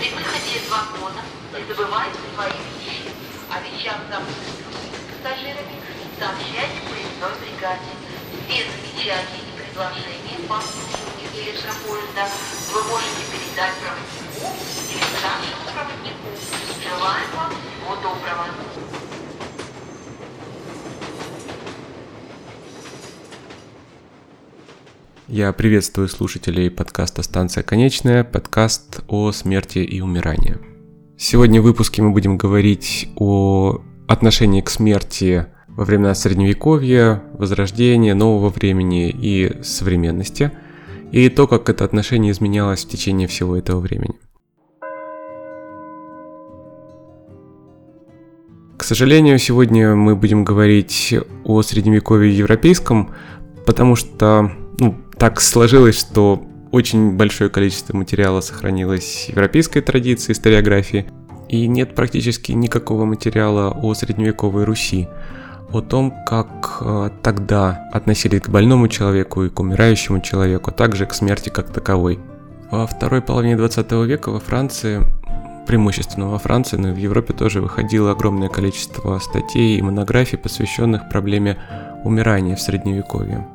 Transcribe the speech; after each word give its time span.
При 0.00 0.08
выходе 0.12 0.56
из 0.56 0.66
вагона 0.70 1.20
не 1.52 1.62
забывайте 1.68 2.16
свои 2.34 2.48
вещи. 2.48 3.12
О 3.52 3.60
вещах, 3.60 4.00
забытых 4.08 4.56
пассажирами, 5.12 5.76
сообщайте 6.18 6.80
поездной 6.88 7.36
бригаде. 7.44 7.92
Все 8.48 8.64
замечания 8.64 9.44
и 9.44 9.60
предложения 9.60 10.48
по 10.48 10.56
обслуживанию 10.56 11.28
электропоезда 11.36 12.32
вы 12.72 12.82
можете 12.84 13.28
передать 13.28 13.76
проводнику 13.76 14.56
или 14.88 15.04
старшему 15.20 15.68
проводнику. 15.68 16.28
Желаем 16.80 17.30
вам 17.36 17.52
всего 17.52 17.96
доброго. 17.96 18.79
Я 25.32 25.52
приветствую 25.52 26.08
слушателей 26.08 26.72
подкаста 26.72 27.22
«Станция 27.22 27.62
конечная», 27.62 28.24
подкаст 28.24 29.04
о 29.06 29.30
смерти 29.30 29.78
и 29.78 30.00
умирании. 30.00 30.58
Сегодня 31.16 31.60
в 31.60 31.64
выпуске 31.66 32.02
мы 32.02 32.10
будем 32.10 32.36
говорить 32.36 33.08
о 33.14 33.80
отношении 34.08 34.60
к 34.60 34.68
смерти 34.68 35.46
во 35.68 35.84
времена 35.84 36.16
Средневековья, 36.16 37.22
Возрождения, 37.38 38.14
Нового 38.14 38.48
времени 38.48 39.08
и 39.08 39.62
современности, 39.62 40.50
и 41.12 41.28
то, 41.28 41.46
как 41.46 41.68
это 41.68 41.84
отношение 41.84 42.32
изменялось 42.32 42.84
в 42.84 42.88
течение 42.88 43.28
всего 43.28 43.56
этого 43.56 43.78
времени. 43.78 44.16
К 48.76 48.82
сожалению, 48.82 49.38
сегодня 49.38 49.94
мы 49.94 50.16
будем 50.16 50.42
говорить 50.42 51.14
о 51.44 51.62
Средневековье 51.62 52.36
европейском, 52.36 53.14
потому 53.64 53.94
что 53.94 54.50
так 55.20 55.38
сложилось, 55.42 56.00
что 56.00 56.42
очень 56.72 57.18
большое 57.18 57.50
количество 57.50 57.94
материала 57.94 58.40
сохранилось 58.40 59.26
европейской 59.28 59.82
традиции 59.82 60.32
историографии, 60.32 61.10
и 61.50 61.66
нет 61.66 61.94
практически 61.94 62.52
никакого 62.52 63.04
материала 63.04 63.70
о 63.70 63.92
средневековой 63.92 64.64
Руси, 64.64 65.08
о 65.72 65.82
том, 65.82 66.14
как 66.26 66.78
э, 66.80 67.10
тогда 67.22 67.86
относились 67.92 68.40
к 68.40 68.48
больному 68.48 68.88
человеку 68.88 69.44
и 69.44 69.50
к 69.50 69.60
умирающему 69.60 70.22
человеку, 70.22 70.70
а 70.70 70.72
также 70.72 71.04
к 71.04 71.12
смерти 71.12 71.50
как 71.50 71.70
таковой. 71.70 72.18
Во 72.70 72.86
второй 72.86 73.20
половине 73.20 73.58
20 73.58 73.92
века 74.06 74.30
во 74.30 74.40
Франции, 74.40 75.02
преимущественно 75.66 76.30
во 76.30 76.38
Франции, 76.38 76.78
но 76.78 76.88
и 76.88 76.92
в 76.92 76.98
Европе 76.98 77.34
тоже 77.34 77.60
выходило 77.60 78.12
огромное 78.12 78.48
количество 78.48 79.18
статей 79.18 79.76
и 79.76 79.82
монографий, 79.82 80.38
посвященных 80.38 81.10
проблеме 81.10 81.58
умирания 82.04 82.56
в 82.56 82.62
Средневековье. 82.62 83.46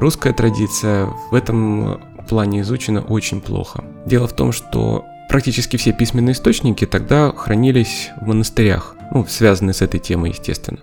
Русская 0.00 0.32
традиция 0.32 1.10
в 1.30 1.34
этом 1.34 2.00
плане 2.26 2.62
изучена 2.62 3.02
очень 3.02 3.42
плохо. 3.42 3.84
Дело 4.06 4.26
в 4.26 4.32
том, 4.32 4.50
что 4.50 5.04
практически 5.28 5.76
все 5.76 5.92
письменные 5.92 6.32
источники 6.32 6.86
тогда 6.86 7.30
хранились 7.36 8.08
в 8.18 8.26
монастырях, 8.26 8.96
ну, 9.12 9.26
связанные 9.26 9.74
с 9.74 9.82
этой 9.82 10.00
темой, 10.00 10.30
естественно. 10.30 10.80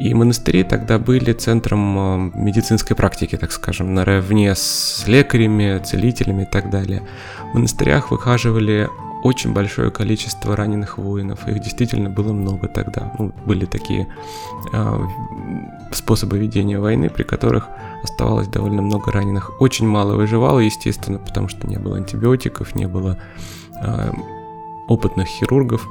И 0.00 0.14
монастыри 0.14 0.62
тогда 0.62 1.00
были 1.00 1.32
центром 1.32 1.98
э, 1.98 2.38
медицинской 2.38 2.94
практики, 2.94 3.36
так 3.36 3.50
скажем, 3.50 3.92
наравне 3.92 4.54
с 4.54 5.02
лекарями, 5.08 5.82
целителями 5.84 6.44
и 6.44 6.46
так 6.46 6.70
далее. 6.70 7.02
В 7.50 7.56
монастырях 7.56 8.12
выхаживали 8.12 8.88
очень 9.22 9.52
большое 9.52 9.90
количество 9.90 10.56
раненых 10.56 10.98
воинов. 10.98 11.48
Их 11.48 11.60
действительно 11.60 12.10
было 12.10 12.32
много 12.32 12.68
тогда. 12.68 13.12
Ну, 13.18 13.32
были 13.46 13.64
такие 13.64 14.06
э, 14.72 15.06
способы 15.92 16.38
ведения 16.38 16.78
войны, 16.78 17.10
при 17.10 17.22
которых 17.24 17.68
оставалось 18.02 18.48
довольно 18.48 18.82
много 18.82 19.10
раненых. 19.10 19.60
Очень 19.60 19.88
мало 19.88 20.14
выживало, 20.14 20.60
естественно, 20.60 21.18
потому 21.18 21.48
что 21.48 21.66
не 21.66 21.78
было 21.78 21.96
антибиотиков, 21.96 22.74
не 22.74 22.86
было 22.86 23.18
э, 23.82 24.12
опытных 24.88 25.26
хирургов. 25.26 25.86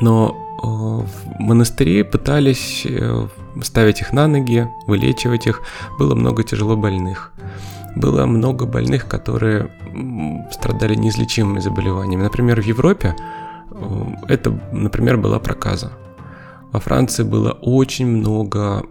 Но 0.00 0.34
э, 0.62 0.66
в 0.66 1.40
монастыре 1.40 2.04
пытались 2.04 2.86
э, 2.86 3.28
ставить 3.62 4.00
их 4.00 4.12
на 4.12 4.26
ноги, 4.26 4.68
вылечивать 4.86 5.46
их. 5.46 5.62
Было 5.98 6.14
много 6.14 6.42
тяжело 6.44 6.76
больных. 6.76 7.32
Было 7.96 8.26
много 8.26 8.66
больных, 8.66 9.08
которые 9.08 9.70
страдали 10.52 10.94
неизлечимыми 10.94 11.60
заболеваниями. 11.60 12.22
Например, 12.22 12.60
в 12.60 12.64
Европе 12.64 13.16
э, 13.70 14.04
это, 14.28 14.58
например, 14.72 15.16
была 15.16 15.38
проказа. 15.38 15.92
Во 16.72 16.78
Франции 16.78 17.24
было 17.24 17.50
очень 17.50 18.06
много 18.06 18.84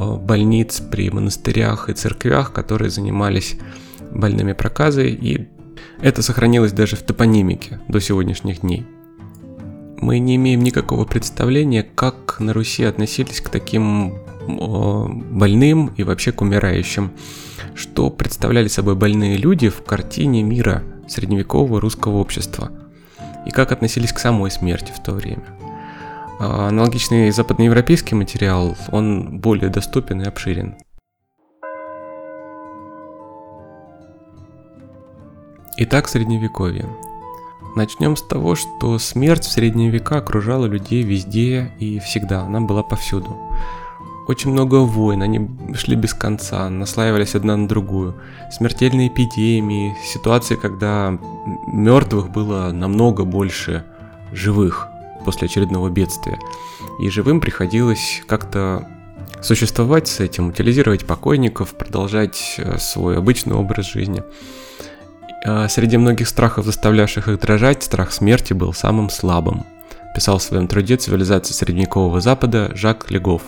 Э, 0.00 0.16
больниц 0.16 0.80
при 0.80 1.10
монастырях 1.10 1.88
и 1.88 1.92
церквях, 1.92 2.52
которые 2.52 2.90
занимались 2.90 3.58
больными 4.10 4.52
проказой, 4.52 5.12
и 5.12 5.48
это 6.00 6.22
сохранилось 6.22 6.72
даже 6.72 6.96
в 6.96 7.02
топонимике 7.02 7.80
до 7.88 8.00
сегодняшних 8.00 8.60
дней. 8.60 8.86
Мы 9.98 10.18
не 10.18 10.36
имеем 10.36 10.62
никакого 10.62 11.04
представления, 11.04 11.82
как 11.82 12.40
на 12.40 12.54
Руси 12.54 12.84
относились 12.84 13.40
к 13.40 13.50
таким 13.50 14.14
больным 14.46 15.88
и 15.98 16.02
вообще 16.02 16.32
к 16.32 16.40
умирающим, 16.40 17.10
что 17.74 18.10
представляли 18.10 18.68
собой 18.68 18.94
больные 18.94 19.36
люди 19.36 19.68
в 19.68 19.82
картине 19.82 20.42
мира 20.42 20.82
средневекового 21.08 21.80
русского 21.80 22.18
общества, 22.18 22.70
и 23.46 23.50
как 23.50 23.72
относились 23.72 24.12
к 24.12 24.18
самой 24.18 24.50
смерти 24.50 24.92
в 24.94 25.02
то 25.02 25.12
время. 25.12 25.44
А, 26.38 26.68
аналогичный 26.68 27.30
западноевропейский 27.30 28.16
материал, 28.16 28.76
он 28.92 29.40
более 29.40 29.68
доступен 29.68 30.22
и 30.22 30.26
обширен. 30.26 30.76
Итак, 35.76 36.08
Средневековье. 36.08 36.86
Начнем 37.76 38.16
с 38.16 38.22
того, 38.22 38.54
что 38.54 38.98
смерть 38.98 39.44
в 39.44 39.52
средние 39.52 39.90
века 39.90 40.18
окружала 40.18 40.66
людей 40.66 41.02
везде 41.02 41.72
и 41.78 42.00
всегда, 42.00 42.42
она 42.42 42.60
была 42.60 42.82
повсюду. 42.82 43.38
Очень 44.28 44.52
много 44.52 44.76
войн, 44.76 45.22
они 45.22 45.48
шли 45.74 45.96
без 45.96 46.14
конца, 46.14 46.68
наслаивались 46.70 47.34
одна 47.34 47.56
на 47.56 47.66
другую. 47.66 48.14
Смертельные 48.52 49.08
эпидемии, 49.08 49.96
ситуации, 50.04 50.54
когда 50.54 51.18
мертвых 51.66 52.30
было 52.30 52.70
намного 52.70 53.24
больше 53.24 53.84
живых 54.32 54.86
после 55.24 55.46
очередного 55.46 55.88
бедствия. 55.90 56.38
И 57.00 57.08
живым 57.08 57.40
приходилось 57.40 58.22
как-то 58.26 58.86
существовать 59.42 60.08
с 60.08 60.20
этим, 60.20 60.48
утилизировать 60.48 61.06
покойников, 61.06 61.74
продолжать 61.74 62.56
э, 62.58 62.78
свой 62.78 63.16
обычный 63.16 63.54
образ 63.54 63.86
жизни. 63.86 64.22
А 65.44 65.68
среди 65.68 65.96
многих 65.96 66.28
страхов, 66.28 66.66
заставлявших 66.66 67.28
их 67.28 67.40
дрожать, 67.40 67.82
страх 67.82 68.12
смерти 68.12 68.52
был 68.52 68.74
самым 68.74 69.08
слабым, 69.08 69.64
писал 70.14 70.38
в 70.38 70.42
своем 70.42 70.68
труде 70.68 70.96
«Цивилизация 70.96 71.54
средневекового 71.54 72.20
Запада» 72.20 72.70
Жак 72.74 73.10
Легов, 73.10 73.42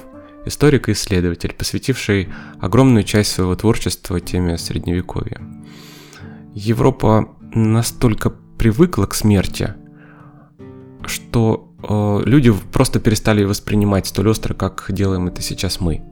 историк 0.47 0.89
и 0.89 0.93
исследователь, 0.93 1.55
посвятивший 1.57 2.29
огромную 2.61 3.05
часть 3.05 3.33
своего 3.33 3.55
творчества 3.55 4.21
теме 4.21 4.59
Средневековья. 4.59 5.41
Европа 6.55 7.29
настолько 7.55 8.31
привыкла 8.59 9.07
к 9.07 9.15
смерти, 9.15 9.75
что 11.07 11.75
э, 11.83 12.29
люди 12.29 12.53
просто 12.73 13.01
перестали 13.01 13.45
воспринимать 13.45 14.07
столь 14.07 14.29
остро, 14.29 14.55
как 14.55 14.87
делаем 14.89 15.29
это 15.29 15.43
сейчас 15.43 15.81
мы. 15.81 16.03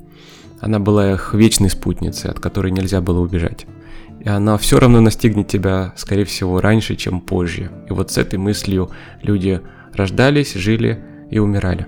Она 0.61 0.79
была 0.79 1.13
их 1.13 1.33
вечной 1.35 1.71
спутницей, 1.71 2.31
от 2.31 2.41
которой 2.41 2.71
нельзя 2.73 3.01
было 3.01 3.21
убежать. 3.21 3.67
И 4.21 4.29
она 4.29 4.59
все 4.59 4.79
равно 4.79 5.01
настигнет 5.01 5.49
тебя, 5.49 5.95
скорее 5.97 6.25
всего, 6.25 6.61
раньше, 6.61 6.97
чем 6.97 7.21
позже. 7.21 7.71
И 7.89 7.93
вот 7.93 8.11
с 8.11 8.19
этой 8.19 8.39
мыслью 8.39 8.91
люди 9.23 9.63
рождались, 9.95 10.53
жили 10.55 11.03
и 11.31 11.39
умирали. 11.39 11.87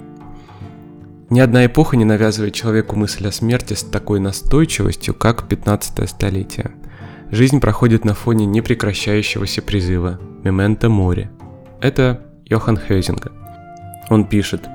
Ни 1.32 1.40
одна 1.40 1.64
эпоха 1.64 1.96
не 1.96 2.04
навязывает 2.04 2.52
человеку 2.52 2.94
мысль 2.94 3.26
о 3.26 3.32
смерти 3.32 3.72
с 3.72 3.82
такой 3.82 4.20
настойчивостью, 4.20 5.14
как 5.14 5.48
15 5.48 6.06
столетие. 6.06 6.72
Жизнь 7.30 7.58
проходит 7.58 8.04
на 8.04 8.12
фоне 8.12 8.44
непрекращающегося 8.44 9.62
призыва 9.62 10.20
«Мементо 10.44 10.90
море». 10.90 11.30
Это 11.80 12.20
Йохан 12.44 12.76
Хейзинга. 12.76 13.32
Он 14.10 14.26
пишет, 14.26 14.68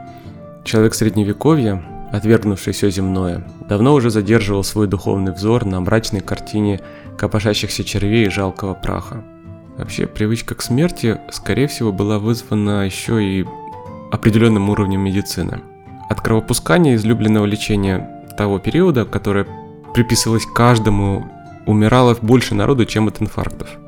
«Человек 0.65 0.95
средневековья, 0.95 1.83
отвергнувший 2.11 2.73
все 2.73 2.89
земное, 2.89 3.47
давно 3.69 3.93
уже 3.93 4.09
задерживал 4.09 4.63
свой 4.63 4.87
духовный 4.87 5.33
взор 5.33 5.63
на 5.63 5.79
мрачной 5.79 6.21
картине 6.21 6.81
копошащихся 7.19 7.83
червей 7.83 8.25
и 8.25 8.31
жалкого 8.31 8.73
праха. 8.73 9.23
Вообще, 9.77 10.07
привычка 10.07 10.55
к 10.55 10.63
смерти, 10.63 11.19
скорее 11.29 11.67
всего, 11.67 11.91
была 11.91 12.17
вызвана 12.17 12.83
еще 12.83 13.23
и 13.23 13.45
определенным 14.11 14.71
уровнем 14.71 15.01
медицины. 15.01 15.61
От 16.09 16.21
кровопускания 16.21 16.95
излюбленного 16.95 17.45
лечения 17.45 18.25
того 18.37 18.59
периода, 18.59 19.05
которое 19.05 19.47
приписывалось 19.93 20.45
каждому, 20.45 21.29
умирало 21.65 22.15
больше 22.21 22.55
народу, 22.55 22.85
чем 22.85 23.07
от 23.07 23.21
инфарктов– 23.21 23.69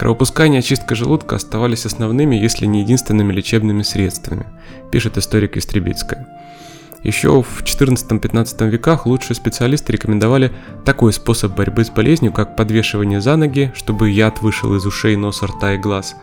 Кровопускание 0.00 0.62
и 0.62 0.64
очистка 0.64 0.94
желудка 0.94 1.36
оставались 1.36 1.84
основными, 1.84 2.34
если 2.34 2.64
не 2.64 2.80
единственными 2.80 3.34
лечебными 3.34 3.82
средствами, 3.82 4.46
пишет 4.90 5.18
историк 5.18 5.58
Истребицкая. 5.58 6.26
Еще 7.02 7.42
в 7.42 7.62
14-15 7.62 8.70
веках 8.70 9.04
лучшие 9.04 9.36
специалисты 9.36 9.92
рекомендовали 9.92 10.52
такой 10.86 11.12
способ 11.12 11.54
борьбы 11.54 11.84
с 11.84 11.90
болезнью, 11.90 12.32
как 12.32 12.56
подвешивание 12.56 13.20
за 13.20 13.36
ноги, 13.36 13.72
чтобы 13.74 14.08
яд 14.08 14.40
вышел 14.40 14.74
из 14.74 14.86
ушей, 14.86 15.16
носа, 15.16 15.48
рта 15.48 15.74
и 15.74 15.76
глаз, 15.76 16.16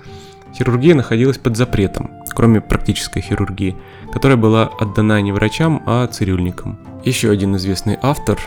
хирургия 0.56 0.96
находилась 0.96 1.38
под 1.38 1.56
запретом, 1.56 2.10
кроме 2.38 2.62
практической 2.62 3.20
хирургии, 3.20 3.76
которая 4.14 4.38
была 4.38 4.68
отдана 4.68 5.20
не 5.22 5.32
врачам, 5.32 5.82
а 5.88 6.06
цирюльникам. 6.06 6.78
Еще 7.04 7.32
один 7.32 7.56
известный 7.56 7.98
автор, 8.00 8.38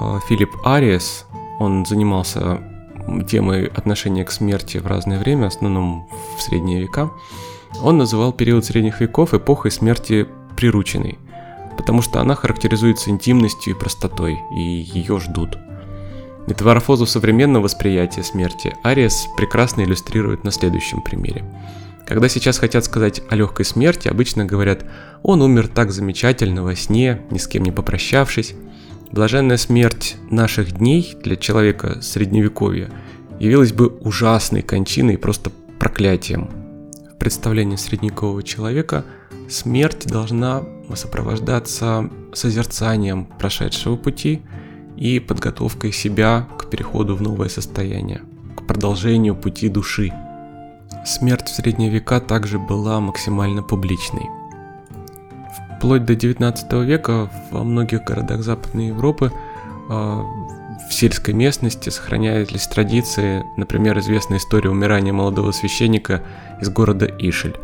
э, 0.00 0.18
Филипп 0.28 0.50
Ариес, 0.64 1.26
он 1.60 1.86
занимался 1.86 2.58
темой 3.28 3.66
отношения 3.66 4.24
к 4.24 4.32
смерти 4.32 4.78
в 4.78 4.88
разное 4.88 5.20
время, 5.20 5.44
в 5.44 5.54
основном 5.54 6.08
в 6.36 6.42
средние 6.42 6.80
века, 6.80 7.12
он 7.80 7.96
называл 7.96 8.32
период 8.32 8.64
средних 8.64 9.00
веков 9.00 9.34
эпохой 9.34 9.70
смерти 9.70 10.26
прирученной, 10.56 11.16
потому 11.76 12.02
что 12.02 12.20
она 12.20 12.34
характеризуется 12.34 13.10
интимностью 13.10 13.72
и 13.76 13.78
простотой, 13.78 14.40
и 14.52 14.60
ее 14.60 15.20
ждут. 15.20 15.58
Метаморфозу 16.48 17.06
современного 17.06 17.62
восприятия 17.62 18.24
смерти 18.24 18.74
Ариес 18.82 19.28
прекрасно 19.36 19.82
иллюстрирует 19.82 20.42
на 20.42 20.50
следующем 20.50 21.02
примере. 21.02 21.44
Когда 22.12 22.28
сейчас 22.28 22.58
хотят 22.58 22.84
сказать 22.84 23.22
о 23.30 23.36
легкой 23.36 23.64
смерти, 23.64 24.06
обычно 24.06 24.44
говорят 24.44 24.84
«он 25.22 25.40
умер 25.40 25.68
так 25.68 25.92
замечательно 25.92 26.62
во 26.62 26.76
сне, 26.76 27.22
ни 27.30 27.38
с 27.38 27.48
кем 27.48 27.62
не 27.62 27.72
попрощавшись». 27.72 28.54
Блаженная 29.10 29.56
смерть 29.56 30.16
наших 30.30 30.72
дней 30.72 31.16
для 31.22 31.36
человека 31.36 32.02
средневековья 32.02 32.90
явилась 33.40 33.72
бы 33.72 33.86
ужасной 33.86 34.60
кончиной 34.60 35.14
и 35.14 35.16
просто 35.16 35.52
проклятием. 35.78 36.50
В 37.14 37.16
представлении 37.16 37.76
средневекового 37.76 38.42
человека 38.42 39.06
смерть 39.48 40.06
должна 40.06 40.64
сопровождаться 40.94 42.10
созерцанием 42.34 43.24
прошедшего 43.24 43.96
пути 43.96 44.42
и 44.98 45.18
подготовкой 45.18 45.92
себя 45.92 46.46
к 46.58 46.68
переходу 46.68 47.16
в 47.16 47.22
новое 47.22 47.48
состояние, 47.48 48.20
к 48.54 48.66
продолжению 48.66 49.34
пути 49.34 49.70
души. 49.70 50.12
Смерть 51.04 51.48
в 51.48 51.54
средние 51.54 51.90
века 51.90 52.20
также 52.20 52.58
была 52.58 53.00
максимально 53.00 53.62
публичной. 53.62 54.28
Вплоть 55.76 56.04
до 56.04 56.14
19 56.14 56.72
века 56.84 57.28
во 57.50 57.64
многих 57.64 58.04
городах 58.04 58.42
Западной 58.42 58.88
Европы 58.88 59.32
а, 59.88 60.24
в 60.88 60.94
сельской 60.94 61.34
местности 61.34 61.88
сохранялись 61.88 62.66
традиции, 62.68 63.44
например, 63.56 63.98
известная 63.98 64.38
история 64.38 64.70
умирания 64.70 65.12
молодого 65.12 65.50
священника 65.50 66.22
из 66.60 66.68
города 66.68 67.06
Ишель. 67.06 67.56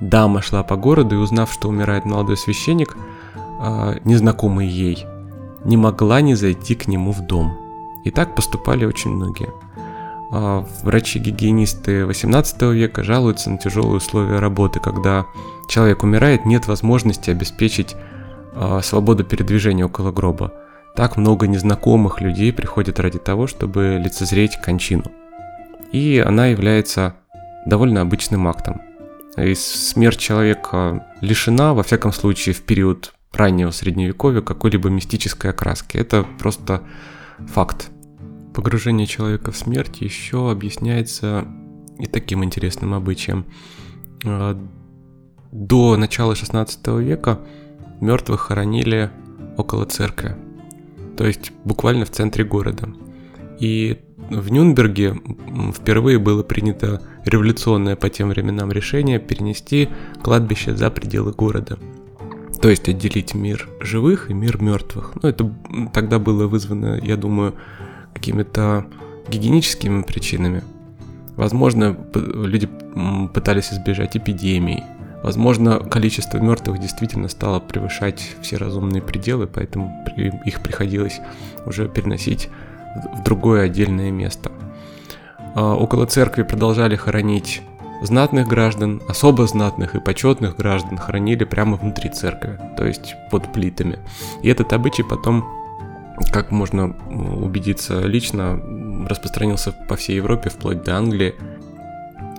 Дама 0.00 0.42
шла 0.42 0.62
по 0.62 0.76
городу 0.76 1.14
и, 1.14 1.18
узнав, 1.18 1.52
что 1.52 1.68
умирает 1.68 2.04
молодой 2.04 2.36
священник, 2.36 2.96
а, 3.60 3.94
незнакомый 4.04 4.66
ей, 4.66 5.06
не 5.64 5.76
могла 5.76 6.20
не 6.20 6.34
зайти 6.34 6.74
к 6.74 6.88
нему 6.88 7.12
в 7.12 7.26
дом. 7.26 7.56
И 8.04 8.10
так 8.10 8.34
поступали 8.34 8.84
очень 8.84 9.10
многие. 9.10 9.50
А, 10.30 10.66
врачи-гигиенисты 10.82 12.04
18 12.06 12.62
века 12.72 13.04
жалуются 13.04 13.50
на 13.50 13.58
тяжелые 13.58 13.96
условия 13.96 14.38
работы, 14.38 14.80
когда 14.80 15.26
человек 15.68 16.02
умирает, 16.02 16.44
нет 16.44 16.66
возможности 16.66 17.30
обеспечить 17.30 17.94
а, 18.54 18.80
свободу 18.82 19.24
передвижения 19.24 19.84
около 19.84 20.10
гроба. 20.10 20.52
Так 20.96 21.16
много 21.16 21.46
незнакомых 21.46 22.20
людей 22.20 22.52
приходят 22.52 22.98
ради 22.98 23.18
того, 23.18 23.46
чтобы 23.46 24.00
лицезреть 24.02 24.56
кончину. 24.56 25.04
И 25.92 26.22
она 26.26 26.46
является 26.46 27.16
довольно 27.66 28.00
обычным 28.00 28.48
актом. 28.48 28.80
И 29.36 29.54
смерть 29.54 30.18
человека 30.18 31.06
лишена, 31.20 31.74
во 31.74 31.82
всяком 31.82 32.12
случае, 32.12 32.54
в 32.54 32.62
период 32.62 33.12
раннего 33.32 33.70
средневековья 33.70 34.40
какой-либо 34.40 34.88
мистической 34.88 35.50
окраски. 35.50 35.98
Это 35.98 36.24
просто 36.38 36.82
факт. 37.52 37.90
Погружение 38.56 39.06
человека 39.06 39.52
в 39.52 39.56
смерть 39.58 40.00
еще 40.00 40.50
объясняется 40.50 41.46
и 41.98 42.06
таким 42.06 42.42
интересным 42.42 42.94
обычаем. 42.94 43.44
А, 44.24 44.58
до 45.52 45.98
начала 45.98 46.34
16 46.34 46.86
века 47.00 47.40
мертвых 48.00 48.40
хоронили 48.40 49.10
около 49.58 49.84
церкви, 49.84 50.36
то 51.18 51.26
есть 51.26 51.52
буквально 51.64 52.06
в 52.06 52.10
центре 52.10 52.44
города. 52.44 52.88
И 53.60 53.98
в 54.30 54.50
Нюнберге 54.50 55.20
впервые 55.74 56.18
было 56.18 56.42
принято 56.42 57.02
революционное 57.26 57.94
по 57.94 58.08
тем 58.08 58.30
временам 58.30 58.72
решение 58.72 59.18
перенести 59.18 59.90
кладбище 60.22 60.74
за 60.74 60.90
пределы 60.90 61.32
города. 61.32 61.78
То 62.62 62.70
есть 62.70 62.88
отделить 62.88 63.34
мир 63.34 63.68
живых 63.80 64.30
и 64.30 64.34
мир 64.34 64.62
мертвых. 64.62 65.12
Ну, 65.22 65.28
это 65.28 65.54
тогда 65.92 66.18
было 66.18 66.46
вызвано, 66.46 66.98
я 67.02 67.18
думаю, 67.18 67.54
какими-то 68.16 68.86
гигиеническими 69.28 70.02
причинами. 70.02 70.62
Возможно, 71.36 71.96
люди 72.14 72.68
пытались 73.34 73.72
избежать 73.72 74.16
эпидемий. 74.16 74.82
Возможно, 75.22 75.80
количество 75.80 76.38
мертвых 76.38 76.78
действительно 76.78 77.28
стало 77.28 77.60
превышать 77.60 78.36
все 78.40 78.56
разумные 78.56 79.02
пределы, 79.02 79.46
поэтому 79.46 80.04
их 80.16 80.62
приходилось 80.62 81.20
уже 81.66 81.88
переносить 81.88 82.48
в 83.14 83.22
другое 83.22 83.64
отдельное 83.64 84.10
место. 84.10 84.50
А, 85.54 85.74
около 85.74 86.06
церкви 86.06 86.42
продолжали 86.42 86.96
хоронить 86.96 87.62
знатных 88.02 88.46
граждан, 88.46 89.02
особо 89.08 89.46
знатных 89.46 89.94
и 89.94 90.00
почетных 90.00 90.56
граждан 90.56 90.98
хоронили 90.98 91.44
прямо 91.44 91.76
внутри 91.76 92.10
церкви, 92.10 92.58
то 92.76 92.86
есть 92.86 93.14
под 93.30 93.52
плитами. 93.52 93.98
И 94.42 94.48
этот 94.48 94.72
обычай 94.72 95.02
потом 95.02 95.44
как 96.32 96.50
можно 96.50 96.94
убедиться 97.44 98.00
лично, 98.00 98.60
распространился 99.08 99.72
по 99.88 99.96
всей 99.96 100.16
Европе, 100.16 100.50
вплоть 100.50 100.82
до 100.82 100.96
Англии. 100.96 101.34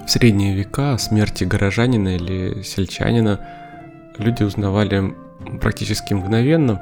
В 0.05 0.09
средние 0.09 0.55
века 0.55 0.93
о 0.93 0.97
смерти 0.97 1.43
горожанина 1.43 2.15
или 2.15 2.61
сельчанина 2.63 3.39
люди 4.17 4.43
узнавали 4.43 5.15
практически 5.61 6.13
мгновенно, 6.13 6.81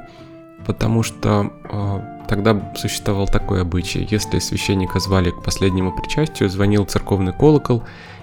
потому 0.64 1.02
что 1.02 1.52
э, 1.64 2.26
тогда 2.28 2.72
существовал 2.76 3.26
такой 3.26 3.62
обычай. 3.62 4.06
Если 4.10 4.38
священника 4.38 5.00
звали 5.00 5.30
к 5.30 5.42
последнему 5.42 5.92
причастию, 5.92 6.48
звонил 6.48 6.84
церковный 6.84 7.32
колокол, 7.32 7.82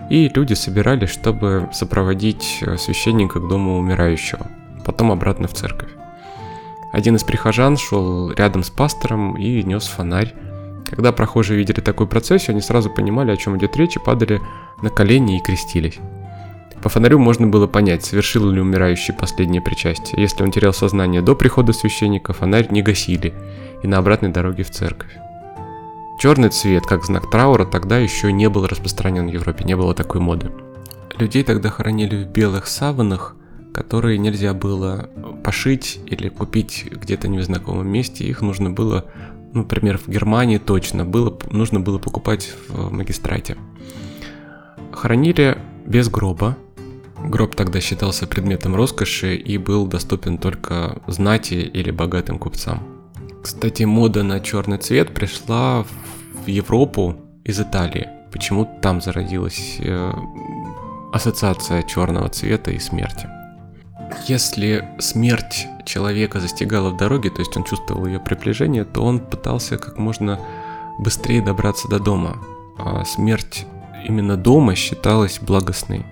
и 0.10 0.30
люди 0.34 0.54
собирались, 0.54 1.10
чтобы 1.10 1.70
сопроводить 1.72 2.60
э, 2.62 2.78
священника 2.78 3.40
к 3.40 3.48
дому 3.48 3.78
умирающего, 3.78 4.48
потом 4.86 5.12
обратно 5.12 5.48
в 5.48 5.54
церковь. 5.54 5.90
Один 6.94 7.16
из 7.16 7.24
прихожан 7.24 7.76
шел 7.76 8.32
рядом 8.32 8.64
с 8.64 8.70
пастором 8.70 9.36
и 9.36 9.64
нес 9.64 9.88
фонарь. 9.88 10.36
Когда 10.92 11.12
прохожие 11.12 11.58
видели 11.58 11.82
такую 11.82 12.08
процессию, 12.08 12.52
они 12.52 12.62
сразу 12.62 12.92
понимали, 12.92 13.32
о 13.32 13.38
чем 13.38 13.58
идет 13.58 13.76
речь, 13.76 13.96
и 13.96 14.00
падали 14.00 14.40
на 14.84 14.92
колени 14.92 15.38
и 15.38 15.42
крестились. 15.42 15.98
По 16.84 16.90
фонарю 16.90 17.18
можно 17.18 17.48
было 17.48 17.66
понять, 17.66 18.06
совершил 18.06 18.48
ли 18.48 18.62
умирающий 18.62 19.14
последнее 19.14 19.62
причастие. 19.62 20.22
Если 20.22 20.44
он 20.44 20.52
терял 20.52 20.72
сознание 20.72 21.24
до 21.24 21.34
прихода 21.36 21.74
священника, 21.74 22.32
фонарь 22.32 22.68
не 22.70 22.84
гасили 22.84 23.34
и 23.82 23.88
на 23.88 23.98
обратной 23.98 24.30
дороге 24.30 24.64
в 24.64 24.70
церковь. 24.70 25.18
Черный 26.20 26.50
цвет, 26.50 26.86
как 26.86 27.06
знак 27.06 27.32
траура, 27.32 27.66
тогда 27.66 27.98
еще 27.98 28.32
не 28.32 28.50
был 28.50 28.68
распространен 28.68 29.28
в 29.28 29.34
Европе, 29.34 29.64
не 29.64 29.76
было 29.76 29.96
такой 29.96 30.22
моды. 30.22 30.52
Людей 31.18 31.44
тогда 31.44 31.70
хоронили 31.70 32.24
в 32.24 32.28
белых 32.28 32.68
саванах, 32.68 33.36
которые 33.74 34.18
нельзя 34.20 34.54
было 34.54 35.10
пошить 35.44 36.00
или 36.06 36.30
купить 36.30 36.86
где-то 36.90 37.28
в 37.28 37.32
незнакомом 37.32 37.88
месте. 37.88 38.24
Их 38.24 38.42
нужно 38.42 38.70
было, 38.70 39.06
ну, 39.54 39.62
например, 39.62 39.98
в 39.98 40.08
Германии 40.08 40.60
точно, 40.60 41.04
было, 41.04 41.38
нужно 41.50 41.80
было 41.80 41.98
покупать 41.98 42.54
в 42.70 42.92
магистрате. 42.92 43.58
Хоронили 44.92 45.58
без 45.86 46.08
гроба. 46.08 46.56
Гроб 47.26 47.56
тогда 47.56 47.80
считался 47.82 48.28
предметом 48.28 48.76
роскоши 48.76 49.36
и 49.36 49.58
был 49.58 49.88
доступен 49.88 50.38
только 50.38 51.02
знати 51.08 51.56
или 51.56 51.90
богатым 51.90 52.38
купцам. 52.38 52.84
Кстати, 53.42 53.84
мода 53.84 54.24
на 54.24 54.40
черный 54.40 54.78
цвет 54.78 55.14
пришла 55.14 55.84
в 55.84 56.48
Европу 56.48 57.16
из 57.44 57.60
Италии. 57.60 58.08
Почему 58.32 58.70
там 58.82 59.02
зародилась 59.02 59.78
э, 59.80 60.12
ассоциация 61.14 61.84
черного 61.84 62.30
цвета 62.30 62.72
и 62.72 62.80
смерти. 62.80 63.30
Если 64.28 64.88
смерть 65.00 65.68
человека 65.86 66.40
застигала 66.40 66.90
в 66.90 66.98
дороге, 66.98 67.30
то 67.30 67.40
есть 67.40 67.56
он 67.58 67.64
чувствовал 67.64 68.06
ее 68.06 68.20
приближение, 68.20 68.86
то 68.86 69.04
он 69.04 69.20
пытался 69.20 69.78
как 69.78 69.98
можно 69.98 70.40
быстрее 71.00 71.42
добраться 71.42 71.88
до 71.88 72.00
дома. 72.00 72.38
А 72.78 73.04
смерть 73.06 73.66
именно 74.06 74.38
дома 74.38 74.76
считалась 74.76 75.40
благостной. 75.40 76.06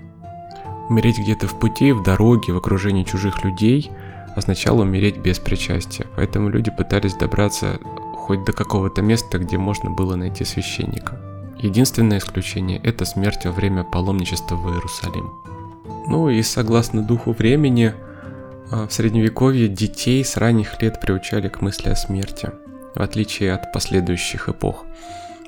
Умереть 0.89 1.19
где-то 1.19 1.47
в 1.47 1.57
пути, 1.59 1.91
в 1.93 2.03
дороге, 2.03 2.53
в 2.53 2.57
окружении 2.57 3.03
чужих 3.03 3.43
людей 3.43 3.91
означало 4.35 4.81
умереть 4.81 5.17
без 5.17 5.39
причастия. 5.39 6.07
Поэтому 6.15 6.49
люди 6.49 6.71
пытались 6.71 7.15
добраться 7.15 7.79
хоть 8.15 8.43
до 8.45 8.53
какого-то 8.53 9.01
места, 9.01 9.39
где 9.39 9.57
можно 9.57 9.89
было 9.89 10.15
найти 10.15 10.43
священника. 10.45 11.19
Единственное 11.59 12.17
исключение– 12.17 12.79
это 12.83 13.05
смерть 13.05 13.45
во 13.45 13.51
время 13.51 13.83
паломничества 13.83 14.55
в 14.55 14.73
Иерусалим. 14.73 15.31
Ну 15.85 16.29
и 16.29 16.41
согласно 16.41 17.01
духу 17.01 17.31
времени, 17.31 17.93
а, 18.71 18.87
в 18.87 18.93
средневековье 18.93 19.67
детей 19.67 20.23
с 20.23 20.37
ранних 20.37 20.81
лет 20.81 20.99
приучали 21.01 21.49
к 21.49 21.61
мысли 21.61 21.89
о 21.89 21.95
смерти, 21.95 22.49
в 22.95 23.01
отличие 23.01 23.53
от 23.53 23.71
последующих 23.73 24.49
эпох, 24.49 24.85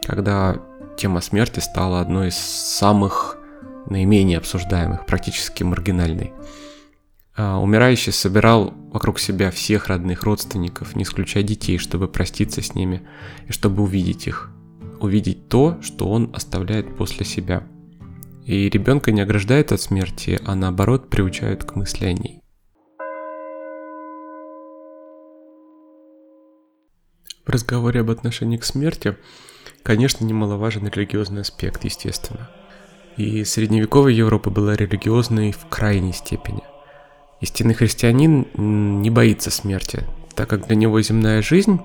когда 0.06 0.58
тема 0.98 1.22
смерти 1.22 1.60
стала 1.60 2.02
одной 2.02 2.30
из 2.30 2.38
самых 2.38 3.38
наименее 3.90 4.38
обсуждаемых, 4.38 5.06
практически 5.06 5.64
маргинальной. 5.64 6.34
А 7.36 7.60
умирающий 7.60 8.12
собирал 8.12 8.74
вокруг 8.92 9.20
себя 9.20 9.50
всех 9.52 9.88
родных 9.88 10.24
родственников, 10.24 10.96
не 10.96 11.04
исключая 11.04 11.44
детей, 11.44 11.78
чтобы 11.78 12.08
проститься 12.08 12.62
с 12.62 12.76
ними 12.76 13.02
и 13.48 13.52
чтобы 13.52 13.84
увидеть 13.84 14.28
их. 14.28 14.52
Увидеть 15.00 15.50
то, 15.50 15.80
что 15.82 16.08
он 16.10 16.32
оставляет 16.34 16.96
после 16.96 17.26
себя. 17.26 17.64
И 18.46 18.70
ребенка 18.70 19.12
не 19.12 19.22
ограждает 19.22 19.72
от 19.72 19.80
смерти, 19.80 20.40
а 20.46 20.56
наоборот 20.56 21.10
приучают 21.10 21.64
к 21.64 21.76
мысли 21.76 22.06
о 22.06 22.14
ней. 22.14 22.42
В 27.46 27.50
разговоре 27.50 28.02
об 28.02 28.10
отношении 28.10 28.58
к 28.58 28.66
смерти, 28.66 29.18
конечно, 29.82 30.26
немаловажен 30.26 30.88
религиозный 30.88 31.42
аспект, 31.42 31.84
естественно. 31.86 32.50
И 33.16 33.44
средневековая 33.44 34.12
Европа 34.12 34.50
была 34.50 34.76
религиозной 34.76 35.52
в 35.52 35.66
крайней 35.70 36.14
степени. 36.14 36.64
Истинный 37.42 37.74
христианин 37.74 38.48
не 38.56 39.10
боится 39.10 39.52
смерти, 39.52 40.04
так 40.36 40.50
как 40.50 40.68
для 40.68 40.76
него 40.76 41.02
земная 41.02 41.42
жизнь 41.42 41.80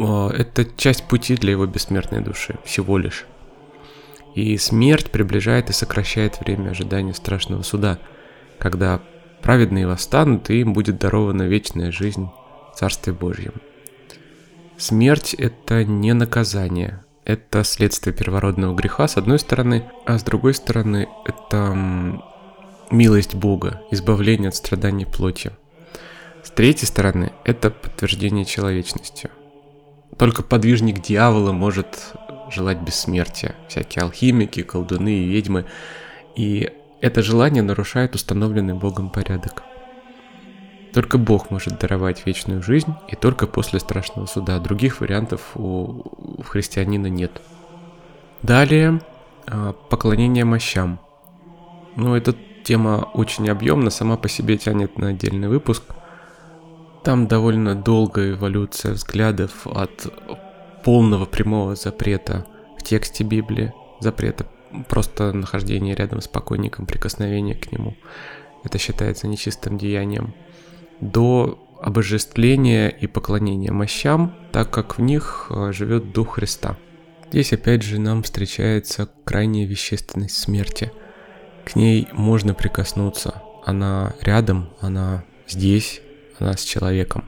а,– 0.00 0.30
это 0.38 0.66
часть 0.76 1.04
пути 1.08 1.36
для 1.36 1.52
его 1.52 1.66
бессмертной 1.66 2.20
души, 2.20 2.58
всего 2.64 2.98
лишь. 2.98 3.26
И 4.34 4.56
смерть 4.56 5.10
приближает 5.10 5.70
и 5.70 5.72
сокращает 5.72 6.40
время 6.40 6.70
ожидания 6.70 7.14
страшного 7.14 7.62
суда, 7.62 7.98
когда 8.58 9.00
праведные 9.42 9.86
восстанут 9.86 10.50
и 10.50 10.60
им 10.60 10.72
будет 10.72 10.98
дарована 10.98 11.42
вечная 11.42 11.92
жизнь 11.92 12.28
в 12.72 12.78
Царстве 12.78 13.12
Божьем. 13.12 13.54
Смерть– 14.76 15.34
это 15.38 15.84
не 15.84 16.12
наказание, 16.14 17.04
это 17.24 17.62
следствие 17.62 18.14
первородного 18.14 18.74
греха 18.74 19.06
с 19.06 19.16
одной 19.16 19.38
стороны, 19.38 19.88
а 20.04 20.18
с 20.18 20.24
другой 20.24 20.54
стороны 20.54 21.08
это 21.24 22.20
милость 22.90 23.34
Бога, 23.34 23.82
избавление 23.90 24.48
от 24.48 24.56
страданий 24.56 25.06
плоти. 25.06 25.52
С 26.42 26.50
третьей 26.50 26.86
стороны, 26.86 27.32
это 27.44 27.70
подтверждение 27.70 28.44
человечности. 28.44 29.30
Только 30.18 30.42
подвижник 30.42 31.00
дьявола 31.00 31.52
может 31.52 32.14
желать 32.54 32.78
бессмертия. 32.78 33.54
Всякие 33.68 34.02
алхимики, 34.02 34.62
колдуны 34.62 35.18
и 35.18 35.26
ведьмы. 35.26 35.66
И 36.36 36.70
это 37.00 37.22
желание 37.22 37.62
нарушает 37.62 38.14
установленный 38.14 38.74
Богом 38.74 39.10
порядок. 39.10 39.62
Только 40.92 41.18
Бог 41.18 41.50
может 41.50 41.78
даровать 41.80 42.24
вечную 42.24 42.62
жизнь, 42.62 42.94
и 43.08 43.16
только 43.16 43.46
после 43.48 43.80
страшного 43.80 44.26
суда. 44.26 44.58
Других 44.60 45.00
вариантов 45.00 45.56
у 45.56 46.04
христианина 46.44 47.08
нет. 47.08 47.42
Далее, 48.42 49.00
а, 49.46 49.72
поклонение 49.72 50.44
мощам. 50.44 51.00
Ну, 51.96 52.14
это 52.14 52.34
Тема 52.64 53.10
очень 53.12 53.50
объемна, 53.50 53.90
сама 53.90 54.16
по 54.16 54.26
себе 54.26 54.56
тянет 54.56 54.98
на 54.98 55.08
отдельный 55.08 55.48
выпуск. 55.48 55.84
Там 57.02 57.26
довольно 57.28 57.74
долгая 57.74 58.32
эволюция 58.32 58.94
взглядов 58.94 59.66
от 59.66 60.06
полного 60.84 61.26
прямого 61.26 61.74
запрета 61.74 62.46
в 62.78 62.82
тексте 62.82 63.24
Библии, 63.24 63.72
запрета 64.00 64.46
просто 64.88 65.32
нахождения 65.32 65.94
рядом 65.94 66.20
с 66.20 66.28
покойником, 66.28 66.86
прикосновения 66.86 67.54
к 67.54 67.72
нему. 67.72 67.96
Это 68.64 68.78
считается 68.78 69.26
нечистым 69.26 69.78
деянием. 69.78 70.34
До 71.00 71.58
обожествления 71.80 72.88
и 72.88 73.06
поклонения 73.06 73.72
мощам, 73.72 74.34
так 74.52 74.70
как 74.70 74.98
в 74.98 75.02
них 75.02 75.46
э, 75.50 75.72
живет 75.72 76.12
Дух 76.12 76.36
Христа. 76.36 76.76
Здесь 77.28 77.52
опять 77.52 77.82
же 77.82 78.00
нам 78.00 78.22
встречается 78.22 79.08
крайняя 79.24 79.66
вещественность 79.66 80.36
смерти– 80.36 80.92
к 81.64 81.76
ней 81.76 82.08
можно 82.12 82.54
прикоснуться. 82.54 83.42
Она 83.64 84.14
рядом, 84.20 84.70
она 84.80 85.24
здесь, 85.48 86.02
она 86.38 86.56
с 86.56 86.62
человеком. 86.62 87.24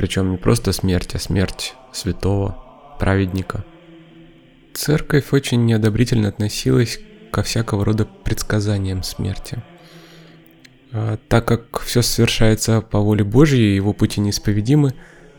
Причем 0.00 0.30
не 0.30 0.38
просто 0.38 0.72
смерть, 0.72 1.14
а 1.14 1.18
смерть 1.18 1.74
святого, 1.92 2.56
праведника. 2.98 3.66
Церковь 4.72 5.34
очень 5.34 5.66
неодобрительно 5.66 6.30
относилась 6.30 6.98
ко 7.30 7.42
всякого 7.42 7.84
рода 7.84 8.06
предсказаниям 8.06 9.02
смерти. 9.02 9.62
А, 10.90 11.18
так 11.28 11.44
как 11.44 11.80
все 11.80 12.00
совершается 12.00 12.80
по 12.80 12.98
воле 12.98 13.24
Божьей 13.24 13.74
его 13.74 13.92
пути 13.92 14.22
неисповедимы, 14.22 14.94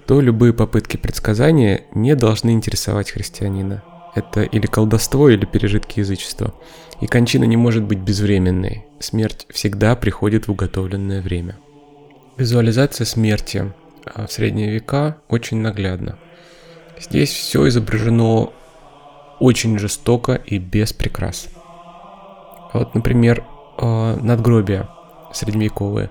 то 0.06 0.22
любые 0.22 0.54
попытки 0.54 0.96
предсказания 0.96 1.86
не 1.96 2.16
должны 2.16 2.52
интересовать 2.52 3.10
христианина. 3.10 3.84
Это 4.14 4.44
или 4.44 4.68
колдовство, 4.68 5.28
или 5.30 5.46
пережитки 5.46 6.02
язычества. 6.02 6.54
И 7.02 7.08
кончина 7.08 7.46
не 7.46 7.58
может 7.58 7.82
быть 7.82 7.98
безвременной. 7.98 8.86
Смерть 9.00 9.48
всегда 9.50 9.96
приходит 9.96 10.48
в 10.48 10.52
уготовленное 10.52 11.24
время. 11.24 11.58
Визуализация 12.38 13.06
смерти 13.06 13.74
в 14.06 14.28
средние 14.32 14.72
века 14.72 15.18
очень 15.30 15.58
наглядна. 15.58 16.18
Здесь 17.00 17.32
все 17.32 17.68
изображено 17.68 18.52
очень 19.40 19.78
жестоко 19.80 20.34
и 20.34 20.60
без 20.60 20.94
прикрас. 20.94 21.50
Вот, 22.74 22.94
например, 22.96 23.44
а, 23.78 24.16
надгробия 24.18 24.90
средневековые. 25.34 26.10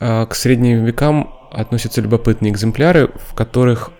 А, 0.00 0.26
к 0.26 0.34
средним 0.34 0.84
векам 0.84 1.34
относятся 1.52 2.00
любопытные 2.00 2.52
экземпляры, 2.52 3.10
в 3.14 3.34
которых 3.34 3.90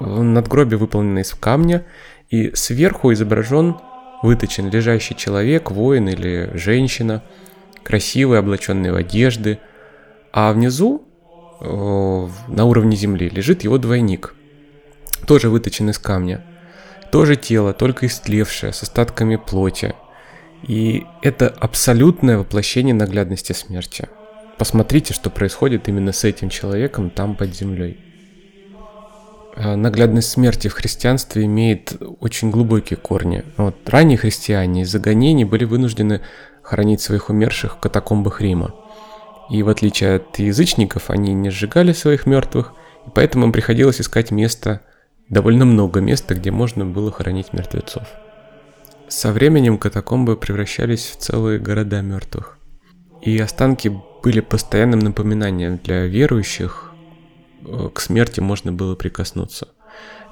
надгробие 0.00 0.78
выполнено 0.78 1.20
из 1.20 1.34
камня 1.34 1.84
и 2.30 2.54
сверху 2.54 3.12
изображен 3.12 3.76
выточен 4.22 4.70
лежащий 4.70 5.16
человек, 5.16 5.70
воин 5.70 6.08
или 6.08 6.50
женщина, 6.54 7.22
красивый, 7.82 8.38
облаченный 8.38 8.92
в 8.92 8.96
одежды, 8.96 9.58
а 10.32 10.52
внизу, 10.52 11.06
на 11.60 12.64
уровне 12.64 12.96
земли, 12.96 13.28
лежит 13.28 13.64
его 13.64 13.78
двойник, 13.78 14.34
тоже 15.26 15.50
выточен 15.50 15.90
из 15.90 15.98
камня, 15.98 16.44
тоже 17.12 17.36
тело, 17.36 17.72
только 17.72 18.06
истлевшее, 18.06 18.72
с 18.72 18.82
остатками 18.82 19.36
плоти. 19.36 19.94
И 20.62 21.04
это 21.22 21.48
абсолютное 21.48 22.38
воплощение 22.38 22.94
наглядности 22.94 23.52
смерти. 23.52 24.08
Посмотрите, 24.58 25.14
что 25.14 25.30
происходит 25.30 25.88
именно 25.88 26.12
с 26.12 26.24
этим 26.24 26.50
человеком 26.50 27.10
там 27.10 27.34
под 27.34 27.54
землей. 27.54 27.98
Э, 29.56 29.74
наглядность 29.74 30.30
смерти 30.30 30.68
в 30.68 30.74
христианстве 30.74 31.44
имеет 31.44 31.94
очень 32.20 32.50
глубокие 32.50 32.96
корни. 32.96 33.44
Вот 33.56 33.76
ранние 33.88 34.18
христиане 34.18 34.82
из-за 34.82 34.98
гонений 34.98 35.44
были 35.44 35.64
вынуждены 35.64 36.20
хоронить 36.62 37.00
своих 37.00 37.30
умерших 37.30 37.76
в 37.76 37.80
катакомбах 37.80 38.40
Рима. 38.40 38.74
И 39.50 39.62
в 39.62 39.68
отличие 39.68 40.16
от 40.16 40.38
язычников, 40.38 41.10
они 41.10 41.34
не 41.34 41.50
сжигали 41.50 41.92
своих 41.92 42.26
мертвых, 42.26 42.72
и 43.06 43.10
поэтому 43.14 43.46
им 43.46 43.52
приходилось 43.52 44.00
искать 44.00 44.30
место, 44.30 44.82
довольно 45.28 45.64
много 45.64 46.00
места, 46.00 46.34
где 46.34 46.50
можно 46.50 46.86
было 46.86 47.10
хоронить 47.10 47.52
мертвецов. 47.52 48.06
Со 49.08 49.32
временем 49.32 49.78
катакомбы 49.78 50.36
превращались 50.36 51.06
в 51.06 51.16
целые 51.16 51.58
города 51.58 52.00
мертвых. 52.00 52.58
И 53.22 53.36
останки 53.38 53.92
были 54.22 54.40
постоянным 54.40 55.00
напоминанием 55.00 55.78
для 55.78 56.06
верующих 56.06 56.90
Э, 57.64 57.88
к 57.92 58.00
смерти 58.00 58.40
можно 58.40 58.72
было 58.72 58.94
прикоснуться. 58.94 59.68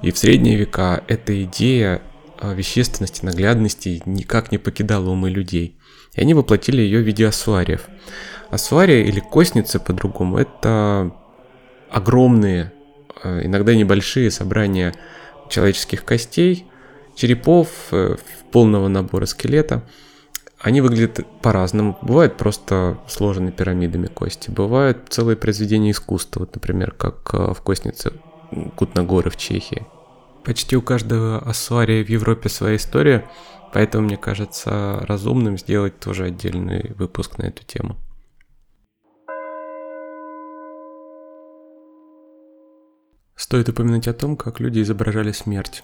И 0.01 0.11
в 0.11 0.17
средние 0.17 0.55
века 0.55 1.03
эта 1.07 1.43
идея 1.43 2.01
вещественности, 2.41 3.25
наглядности 3.25 4.01
никак 4.05 4.51
не 4.51 4.57
покидала 4.57 5.09
умы 5.09 5.29
людей. 5.29 5.77
И 6.13 6.21
они 6.21 6.33
воплотили 6.33 6.81
ее 6.81 6.99
в 6.99 7.05
виде 7.05 7.27
ассуариев. 7.27 7.87
Ассуария 8.49 9.03
или 9.03 9.19
костницы 9.19 9.79
по-другому– 9.79 10.37
это 10.39 11.11
огромные, 11.91 12.73
э, 13.23 13.45
иногда 13.45 13.75
небольшие 13.75 14.31
собрания 14.31 14.93
человеческих 15.49 16.03
костей, 16.03 16.65
черепов, 17.15 17.69
э, 17.91 18.15
полного 18.51 18.87
набора 18.87 19.25
скелета– 19.25 19.83
они 20.59 20.81
выглядят 20.81 21.25
по-разному. 21.41 21.97
Бывают 22.01 22.37
просто 22.37 22.99
сложены 23.07 23.51
пирамидами 23.51 24.07
кости, 24.07 24.51
бывают 24.51 25.07
целые 25.09 25.37
произведения 25.37 25.91
искусства, 25.91 26.41
вот, 26.41 26.53
например, 26.53 26.91
как 26.91 27.33
э, 27.33 27.53
в 27.53 27.61
костнице 27.61 28.13
Кутногоры 28.75 29.29
в 29.29 29.37
Чехии. 29.37 29.85
Почти 30.43 30.75
у 30.77 30.81
каждого 30.81 31.39
ассуария 31.39 32.03
в 32.03 32.09
Европе 32.09 32.49
своя 32.49 32.77
история, 32.77 33.29
поэтому 33.73 34.05
мне 34.05 34.17
кажется 34.17 34.99
разумным 35.07 35.57
сделать 35.57 35.99
тоже 35.99 36.25
отдельный 36.25 36.93
выпуск 36.95 37.37
на 37.37 37.43
эту 37.43 37.63
тему. 37.65 37.97
Стоит 43.35 43.69
упомянуть 43.69 44.07
о 44.07 44.13
том, 44.13 44.35
как 44.35 44.59
люди 44.59 44.81
изображали 44.81 45.31
смерть. 45.31 45.83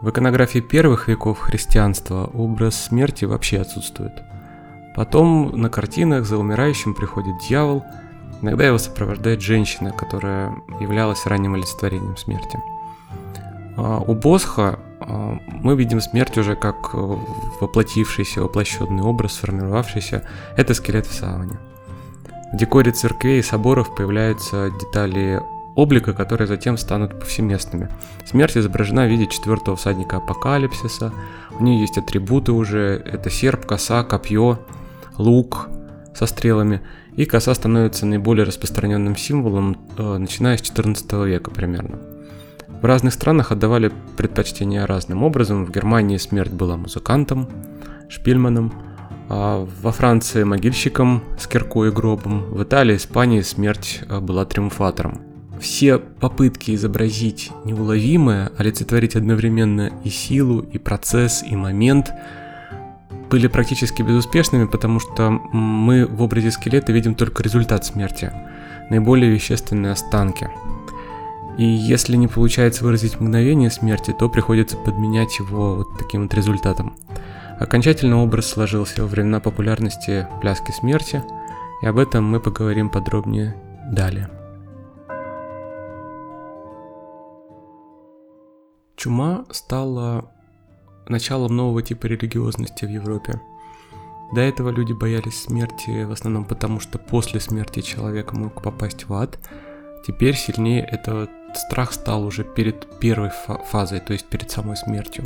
В 0.00 0.10
иконографии 0.10 0.58
первых 0.58 1.08
веков 1.08 1.38
христианства 1.38 2.24
образ 2.26 2.86
смерти 2.86 3.24
вообще 3.24 3.60
отсутствует. 3.60 4.12
Потом 4.96 5.52
на 5.60 5.70
картинах 5.70 6.26
за 6.26 6.38
умирающим 6.38 6.94
приходит 6.94 7.34
дьявол, 7.48 7.84
иногда 8.42 8.66
его 8.66 8.78
сопровождает 8.78 9.40
женщина, 9.40 9.92
которая 9.92 10.54
являлась 10.80 11.24
ранним 11.26 11.54
олицетворением 11.54 12.16
смерти. 12.16 12.58
А 13.76 13.98
у 13.98 14.14
Босха 14.14 14.78
А, 15.06 15.38
мы 15.46 15.76
видим 15.76 16.00
смерть 16.00 16.38
уже 16.38 16.54
как 16.54 16.94
воплотившийся, 17.60 18.42
воплощенный 18.42 19.02
образ, 19.02 19.34
сформировавшийся. 19.34 20.22
Это 20.56 20.74
скелет 20.74 21.06
в 21.06 21.14
сауне. 21.14 21.58
В 22.52 22.56
декоре 22.56 22.92
церквей 22.92 23.40
и 23.40 23.42
соборов 23.42 23.94
появляются 23.94 24.70
детали 24.70 25.42
облика, 25.74 26.12
которые 26.12 26.46
затем 26.46 26.76
станут 26.76 27.18
повсеместными. 27.18 27.88
Смерть 28.26 28.56
изображена 28.56 29.06
в 29.06 29.10
виде 29.10 29.26
четвертого 29.26 29.76
всадника 29.76 30.18
апокалипсиса. 30.18 31.12
У 31.58 31.62
нее 31.64 31.80
есть 31.80 31.98
атрибуты 31.98 32.52
уже. 32.52 33.02
Это 33.04 33.30
серп, 33.30 33.64
коса, 33.66 34.04
копье, 34.04 34.58
лук 35.16 35.68
со 36.14 36.26
стрелами. 36.26 36.82
И 37.16 37.24
коса 37.24 37.54
становится 37.54 38.06
наиболее 38.06 38.44
распространенным 38.44 39.16
символом, 39.16 39.76
э, 39.96 40.16
начиная 40.18 40.56
с 40.56 40.62
14 40.62 41.24
века 41.24 41.50
примерно. 41.50 41.98
В 42.82 42.84
разных 42.84 43.14
странах 43.14 43.52
отдавали 43.52 43.92
предпочтение 44.16 44.86
разным 44.86 45.22
образом. 45.22 45.64
В 45.64 45.70
Германии 45.70 46.16
смерть 46.16 46.50
была 46.50 46.76
музыкантом, 46.76 47.48
шпильманом, 48.08 48.72
а 49.28 49.68
во 49.80 49.92
Франции 49.92 50.42
могильщиком 50.42 51.22
с 51.38 51.46
киркой 51.46 51.88
и 51.88 51.92
гробом, 51.92 52.42
в 52.50 52.60
Италии 52.60 52.96
Испании 52.96 53.40
смерть 53.42 54.00
э, 54.08 54.18
была 54.18 54.44
триумфатором. 54.44 55.20
Все 55.60 55.98
попытки 55.98 56.74
изобразить 56.74 57.52
неуловимое, 57.64 58.50
олицетворить 58.58 59.14
одновременно 59.14 59.92
и 60.02 60.10
силу, 60.10 60.58
и 60.58 60.78
процесс, 60.78 61.44
и 61.48 61.54
момент 61.54 62.10
были 63.30 63.46
практически 63.46 64.02
безуспешными, 64.02 64.64
потому 64.66 64.98
что 64.98 65.30
мы 65.30 66.04
в 66.04 66.20
образе 66.20 66.50
скелета 66.50 66.90
видим 66.90 67.14
только 67.14 67.44
результат 67.44 67.84
смерти, 67.84 68.32
наиболее 68.90 69.30
вещественные 69.30 69.92
останки. 69.92 70.50
И 71.58 71.64
если 71.64 72.16
не 72.16 72.28
получается 72.28 72.84
выразить 72.84 73.20
мгновение 73.20 73.70
смерти, 73.70 74.14
то 74.18 74.28
приходится 74.28 74.76
подменять 74.76 75.38
его 75.38 75.76
вот 75.76 75.98
таким 75.98 76.22
вот 76.22 76.34
результатом. 76.34 76.96
Окончательно 77.60 78.22
образ 78.22 78.46
сложился 78.46 79.02
во 79.02 79.08
времена 79.08 79.38
популярности 79.38 80.26
пляски 80.40 80.72
смерти, 80.72 81.22
и 81.82 81.86
об 81.86 81.98
этом 81.98 82.24
мы 82.24 82.40
поговорим 82.40 82.88
подробнее 82.88 83.54
далее. 83.90 84.30
Чума 88.96 89.44
стала 89.50 90.30
началом 91.08 91.56
нового 91.56 91.82
типа 91.82 92.06
религиозности 92.06 92.84
в 92.84 92.88
Европе. 92.88 93.40
До 94.32 94.40
этого 94.40 94.70
люди 94.70 94.92
боялись 94.92 95.42
смерти 95.42 96.04
в 96.04 96.12
основном 96.12 96.44
потому, 96.44 96.80
что 96.80 96.98
после 96.98 97.40
смерти 97.40 97.80
человек 97.80 98.32
мог 98.32 98.62
попасть 98.62 99.08
в 99.08 99.14
ад. 99.14 99.38
Теперь 100.06 100.34
сильнее 100.34 100.84
этот 100.84 101.30
страх 101.56 101.92
стал 101.92 102.24
уже 102.24 102.44
перед 102.44 102.98
первой 102.98 103.30
фазой, 103.70 104.00
то 104.00 104.12
есть 104.12 104.26
перед 104.26 104.50
самой 104.50 104.76
смертью 104.76 105.24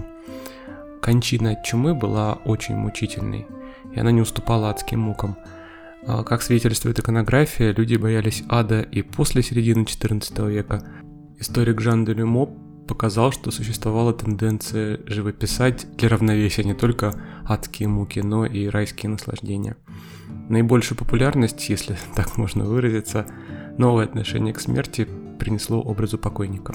кончина 1.06 1.52
от 1.52 1.62
чумы 1.62 1.94
была 1.94 2.32
очень 2.44 2.74
мучительной, 2.74 3.46
и 3.94 4.00
она 4.00 4.10
не 4.10 4.20
уступала 4.20 4.70
адским 4.70 4.98
мукам. 4.98 5.36
А, 6.04 6.24
как 6.24 6.42
свидетельствует 6.42 6.98
иконография, 6.98 7.72
люди 7.72 7.94
боялись 7.94 8.42
ада 8.48 8.80
и 8.80 9.02
после 9.02 9.42
середины 9.42 9.84
XIV 9.84 10.50
века. 10.50 10.82
Историк 11.38 11.80
Жан 11.80 12.04
де 12.04 12.12
Люмо 12.12 12.46
показал, 12.88 13.30
что 13.30 13.52
существовала 13.52 14.12
тенденция 14.12 14.98
живописать 15.06 15.86
для 15.96 16.08
равновесия 16.08 16.64
не 16.64 16.74
только 16.74 17.14
адские 17.44 17.88
муки, 17.88 18.18
но 18.18 18.44
и 18.44 18.66
райские 18.66 19.10
наслаждения. 19.10 19.76
Наибольшую 20.48 20.98
популярность, 20.98 21.68
если 21.68 21.96
так 22.16 22.36
можно 22.36 22.64
выразиться, 22.64 23.26
новое 23.78 24.06
отношение 24.06 24.52
к 24.52 24.60
смерти 24.60 25.06
принесло 25.38 25.80
образу 25.80 26.18
покойника. 26.18 26.74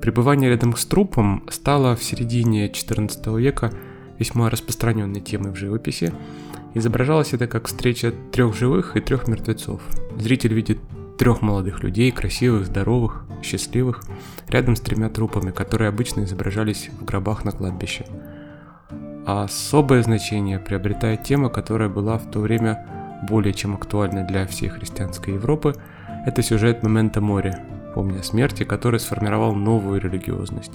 Пребывание 0.00 0.50
рядом 0.50 0.76
с 0.76 0.84
трупом 0.84 1.44
стало 1.50 1.96
в 1.96 2.04
середине 2.04 2.68
XIV 2.68 3.40
века 3.40 3.72
весьма 4.18 4.50
распространенной 4.50 5.20
темой 5.20 5.52
в 5.52 5.56
живописи. 5.56 6.12
Изображалось 6.74 7.32
это 7.32 7.46
как 7.46 7.66
встреча 7.66 8.12
трех 8.32 8.54
живых 8.54 8.96
и 8.96 9.00
трех 9.00 9.28
мертвецов. 9.28 9.80
Зритель 10.18 10.54
видит 10.54 10.78
трех 11.18 11.42
молодых 11.42 11.82
людей, 11.82 12.10
красивых, 12.10 12.66
здоровых, 12.66 13.24
счастливых, 13.42 14.02
рядом 14.48 14.76
с 14.76 14.80
тремя 14.80 15.08
трупами, 15.08 15.50
которые 15.50 15.88
обычно 15.88 16.24
изображались 16.24 16.90
в 17.00 17.04
гробах 17.04 17.44
на 17.44 17.52
кладбище. 17.52 18.06
А 19.26 19.44
особое 19.44 20.02
значение 20.02 20.58
приобретает 20.58 21.24
тема, 21.24 21.48
которая 21.48 21.88
была 21.88 22.18
в 22.18 22.30
то 22.30 22.40
время 22.40 22.86
более 23.28 23.52
чем 23.52 23.74
актуальна 23.74 24.24
для 24.24 24.46
всей 24.46 24.68
христианской 24.68 25.34
Европы, 25.34 25.74
это 26.26 26.42
сюжет 26.42 26.82
«Момента 26.82 27.20
моря», 27.20 27.60
помня 27.94 28.20
о 28.20 28.22
смерти, 28.22 28.64
который 28.64 29.00
сформировал 29.00 29.54
новую 29.54 30.00
религиозность, 30.00 30.72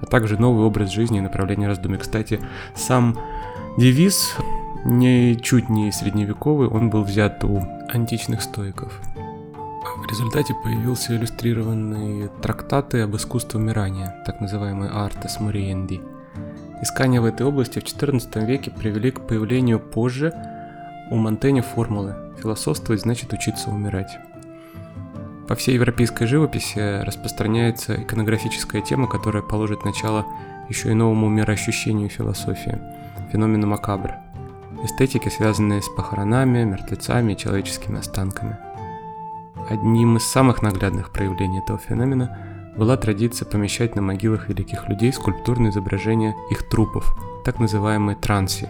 а 0.00 0.06
также 0.06 0.38
новый 0.38 0.64
образ 0.66 0.90
жизни 0.90 1.18
и 1.18 1.22
направление 1.22 1.68
раздумий. 1.68 1.98
Кстати, 1.98 2.40
сам 2.76 3.18
девиз 3.78 4.36
ничуть 4.84 5.70
не 5.70 5.90
средневековый, 5.90 6.68
он 6.68 6.90
был 6.90 7.04
взят 7.04 7.42
у 7.42 7.62
античных 7.88 8.42
стоиков. 8.42 9.00
В 9.96 10.06
результате 10.10 10.54
появился 10.62 11.16
иллюстрированные 11.16 12.28
трактаты 12.42 13.00
об 13.00 13.16
искусстве 13.16 13.60
умирания, 13.60 14.22
так 14.26 14.40
называемый 14.40 14.90
Артес 14.90 15.38
Muriendi. 15.40 16.02
Искания 16.82 17.20
в 17.20 17.24
этой 17.24 17.46
области 17.46 17.78
в 17.78 17.84
XIV 17.84 18.44
веке 18.44 18.70
привели 18.70 19.10
к 19.10 19.26
появлению 19.26 19.80
позже 19.80 20.34
у 21.10 21.16
Монтэня 21.16 21.62
формулы 21.62 22.14
«философствовать 22.42 23.02
значит 23.02 23.32
учиться 23.32 23.70
умирать». 23.70 24.18
По 25.48 25.56
всей 25.56 25.74
европейской 25.74 26.26
живописи 26.26 27.02
распространяется 27.02 28.00
иконографическая 28.00 28.80
тема, 28.80 29.08
которая 29.08 29.42
положит 29.42 29.84
начало 29.84 30.24
еще 30.68 30.90
и 30.90 30.94
новому 30.94 31.28
мироощущению 31.28 32.08
философии, 32.08 32.80
феномену 33.32 33.66
макабр, 33.66 34.12
эстетики, 34.84 35.28
связанные 35.28 35.82
с 35.82 35.88
похоронами, 35.88 36.62
мертвецами 36.64 37.32
и 37.32 37.36
человеческими 37.36 37.98
останками. 37.98 38.56
Одним 39.68 40.16
из 40.16 40.24
самых 40.24 40.62
наглядных 40.62 41.10
проявлений 41.10 41.58
этого 41.58 41.78
феномена 41.78 42.38
была 42.76 42.96
традиция 42.96 43.46
помещать 43.46 43.96
на 43.96 44.02
могилах 44.02 44.48
великих 44.48 44.88
людей 44.88 45.12
скульптурные 45.12 45.70
изображения 45.70 46.36
их 46.50 46.68
трупов, 46.68 47.16
так 47.44 47.58
называемые 47.58 48.16
транси. 48.16 48.68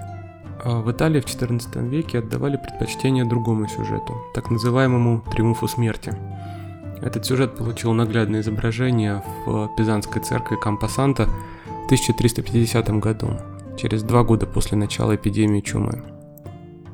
А 0.65 0.81
в 0.81 0.91
Италии 0.91 1.21
в 1.21 1.27
XIV 1.27 1.89
веке 1.89 2.21
отдавали 2.21 2.57
предпочтение 2.57 3.25
другому 3.25 3.69
сюжету, 3.69 4.17
так 4.33 4.51
называемому 4.51 5.23
триумфу 5.31 5.69
смерти– 5.69 6.15
этот 7.03 7.27
сюжет 7.27 7.57
получил 7.57 7.93
наглядное 7.93 8.41
изображение 8.41 9.23
в 9.45 9.71
Пизанской 9.77 10.23
церкви 10.23 10.57
Кампасанта 10.57 11.27
в 11.67 11.85
1350 11.87 12.89
году, 13.01 13.31
через 13.77 14.03
два 14.03 14.23
года 14.23 14.47
после 14.47 14.79
начала 14.79 15.17
эпидемии 15.17 15.61
чумы. 15.61 16.05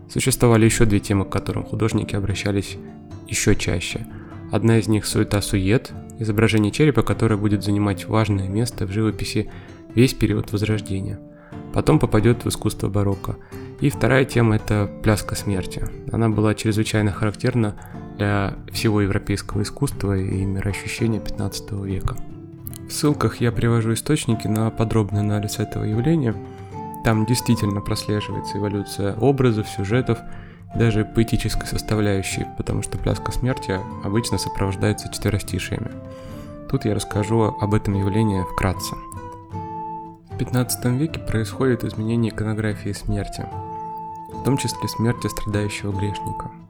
Существовали 0.09 0.65
еще 0.65 0.87
две 0.87 1.01
темы, 1.01 1.27
к 1.27 1.31
которым 1.31 1.65
художники 1.65 2.17
обращались 2.17 2.79
еще 3.27 3.55
чаще. 3.55 4.07
Одна 4.51 4.79
из 4.79 4.89
них 4.89 5.05
суета-сует, 5.05 5.93
изображение 6.19 6.73
черепа, 6.73 7.03
которое 7.03 7.37
будет 7.37 7.63
занимать 7.63 8.07
важное 8.07 8.49
место 8.49 8.87
в 8.87 8.93
живописи 8.93 9.51
весь 9.95 10.15
период 10.15 10.53
Возрождения. 10.53 11.21
Потом 11.75 11.99
попадет 11.99 12.45
в 12.45 12.49
искусство 12.49 12.89
барокко. 12.89 13.37
И 13.81 13.91
вторая 13.91 14.25
тема– 14.25 14.57
это 14.57 14.91
пляска 15.03 15.37
смерти. 15.37 15.85
Она 16.11 16.29
была 16.29 16.55
чрезвычайно 16.55 17.13
характерна 17.13 17.77
для 18.17 18.55
всего 18.73 19.01
европейского 19.01 19.63
искусства 19.63 20.17
и 20.17 20.45
мироощущения 20.45 21.21
15 21.21 21.73
века. 21.85 22.17
В 22.89 22.93
ссылках 22.93 23.37
я 23.41 23.53
привожу 23.53 23.93
источники 23.93 24.49
на 24.49 24.71
подробный 24.71 25.21
анализ 25.21 25.61
этого 25.61 25.85
явления. 25.85 26.35
Там 27.05 27.25
действительно 27.25 27.81
прослеживается 27.81 28.59
эволюция 28.59 29.15
образов, 29.15 29.69
сюжетов 29.69 30.19
даже 30.75 31.05
поэтической 31.05 31.67
составляющей, 31.67 32.47
потому 32.57 32.83
что 32.83 32.99
пляска 32.99 33.31
смерти 33.31 33.79
обычно 34.03 34.39
сопровождается 34.39 35.13
четверостишиями. 35.13 35.91
Тут 36.69 36.85
я 36.85 36.95
расскажу 36.95 37.43
об 37.61 37.75
этом 37.75 37.95
явлении 37.95 38.43
вкратце. 38.53 38.97
В 40.31 40.37
15 40.39 40.85
веке 40.87 41.21
происходит 41.21 41.85
изменение 41.85 42.33
иконографии 42.33 42.93
смерти, 42.93 43.47
в 44.29 44.45
том 44.45 44.57
числе 44.57 44.89
смерти 44.89 45.27
страдающего 45.27 45.93
грешника– 45.93 46.51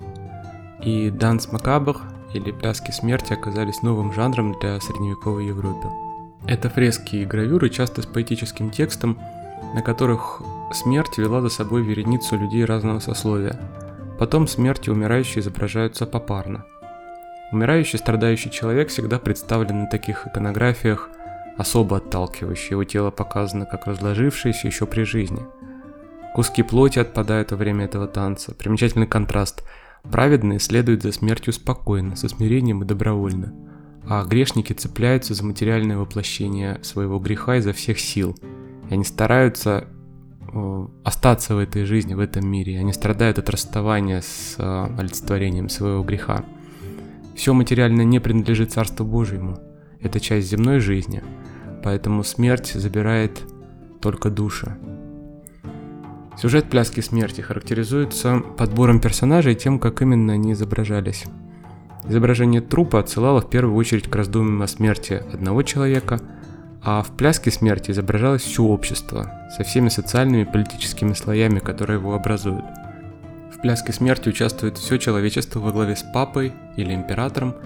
и 0.81 1.11
данс 1.11 1.51
макабр 1.51 1.99
или 2.33 2.53
пляски 2.53 2.91
смерти 2.93 3.33
оказались 3.33 3.83
новым 3.83 4.13
жанром 4.13 4.59
для 4.61 4.81
средневековой 4.81 5.47
Европы. 5.47 5.89
Это 6.47 6.71
фрески 6.71 7.17
и 7.17 7.25
гравюры, 7.25 7.69
часто 7.69 8.03
с 8.03 8.07
поэтическим 8.07 8.71
текстом, 8.71 9.19
на 9.75 9.83
которых 9.83 10.41
смерть 10.73 11.19
вела 11.19 11.41
за 11.41 11.49
собой 11.49 11.83
вереницу 11.83 12.39
людей 12.39 12.65
разного 12.65 13.01
сословия. 13.01 13.59
Потом 14.19 14.47
смерть 14.47 14.87
и 14.87 14.91
умирающие 14.91 15.41
изображаются 15.41 16.07
попарно. 16.07 16.65
Умирающий, 17.51 17.99
страдающий 17.99 18.51
человек 18.51 18.91
всегда 18.91 19.19
представлен 19.19 19.83
на 19.83 19.87
таких 19.87 20.27
иконографиях, 20.27 21.09
особо 21.57 21.97
отталкивающие. 21.97 22.71
Его 22.73 22.85
тело 22.85 23.11
показано 23.11 23.65
как 23.65 23.87
разложившееся 23.87 24.67
еще 24.69 24.87
при 24.87 25.03
жизни. 25.03 25.41
Куски 26.39 26.63
плоти 26.63 27.01
отпадают 27.01 27.51
во 27.51 27.57
время 27.57 27.87
этого 27.87 28.07
танца. 28.07 28.55
Примечательный 28.55 29.09
контраст– 29.09 29.65
Праведные 30.11 30.59
следуют 30.59 31.03
за 31.03 31.13
смертью 31.13 31.53
спокойно, 31.53 32.17
со 32.17 32.29
смирением 32.29 32.83
и 32.83 32.87
добровольно, 32.87 33.53
а 34.07 34.25
грешники 34.25 34.73
цепляются 34.73 35.35
за 35.35 35.45
материальное 35.45 35.99
воплощение 35.99 36.79
своего 36.83 37.19
греха 37.19 37.57
изо 37.57 37.73
всех 37.73 38.01
сил. 38.01 38.37
И 38.89 38.95
они 38.95 39.05
стараются 39.05 39.87
э, 40.51 40.87
остаться 41.05 41.55
в 41.55 41.59
этой 41.59 41.85
жизни, 41.85 42.15
в 42.15 42.21
этом 42.21 42.49
мире. 42.49 42.79
Они 42.79 42.93
страдают 42.95 43.39
от 43.39 43.51
расставания 43.51 44.23
с 44.23 44.55
э, 44.59 44.87
олицетворением 44.99 45.69
своего 45.69 46.03
греха. 46.03 46.45
Все 47.37 47.53
материальное 47.53 48.07
не 48.07 48.19
принадлежит 48.19 48.73
Царству 48.73 49.05
Божьему. 49.05 49.59
Это 50.01 50.21
часть 50.21 50.49
земной 50.49 50.81
жизни. 50.81 51.23
Поэтому 51.85 52.25
смерть 52.25 52.73
забирает 52.73 53.43
только 54.01 54.31
души. 54.31 54.79
Сюжет 56.41 56.71
«Пляски 56.71 57.01
смерти» 57.01 57.41
характеризуется 57.41 58.41
подбором 58.57 59.01
персонажей 59.01 59.55
и 59.55 59.57
тем, 59.57 59.81
как 59.81 60.03
именно 60.03 60.35
они 60.35 60.53
изображались. 60.53 61.25
Изображение 62.09 62.61
трупа 62.61 63.01
отсылало 63.01 63.41
в 63.41 63.51
первую 63.51 63.75
очередь 63.75 64.09
к 64.09 64.15
раздумьям 64.15 64.63
о 64.63 64.69
смерти 64.69 65.21
одного 65.33 65.63
человека, 65.63 66.21
а 66.81 67.03
в 67.03 67.17
«Пляске 67.17 67.51
смерти» 67.51 67.91
изображалось 67.91 68.43
все 68.43 68.63
общество 68.63 69.33
со 69.57 69.65
всеми 69.65 69.89
социальными 69.89 70.43
и 70.43 70.45
политическими 70.45 71.13
слоями, 71.13 71.59
которые 71.59 71.99
его 71.99 72.15
образуют. 72.15 72.65
В 73.53 73.61
«Пляске 73.61 73.93
смерти» 73.93 74.29
участвует 74.29 74.79
все 74.79 74.97
человечество 74.99 75.59
во 75.59 75.73
главе 75.73 75.97
с 75.97 76.05
папой 76.15 76.53
или 76.77 76.95
императором, 76.95 77.57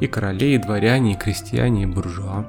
и 0.00 0.06
короли, 0.06 0.54
и 0.54 0.58
дворяне, 0.58 1.14
и 1.14 1.16
крестьяне, 1.16 1.84
и 1.84 1.86
буржуа. 1.86 2.44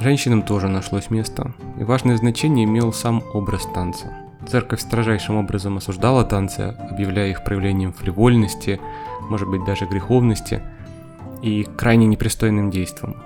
Женщинам 0.00 0.42
тоже 0.42 0.66
нашлось 0.66 1.10
место, 1.10 1.54
и 1.78 1.84
важное 1.84 2.16
значение 2.16 2.64
имел 2.64 2.92
сам 2.92 3.22
образ 3.32 3.68
танца– 3.72 4.12
Церковь 4.48 4.80
строжайшим 4.80 5.36
образом 5.36 5.78
осуждала 5.78 6.24
танцы, 6.24 6.76
объявляя 6.90 7.30
их 7.30 7.44
проявлением 7.44 7.92
фривольности, 7.92 8.80
может 9.28 9.48
быть 9.48 9.64
даже 9.64 9.86
греховности 9.86 10.62
и 11.42 11.64
крайне 11.76 12.06
непристойным 12.06 12.70
действом. 12.70 13.16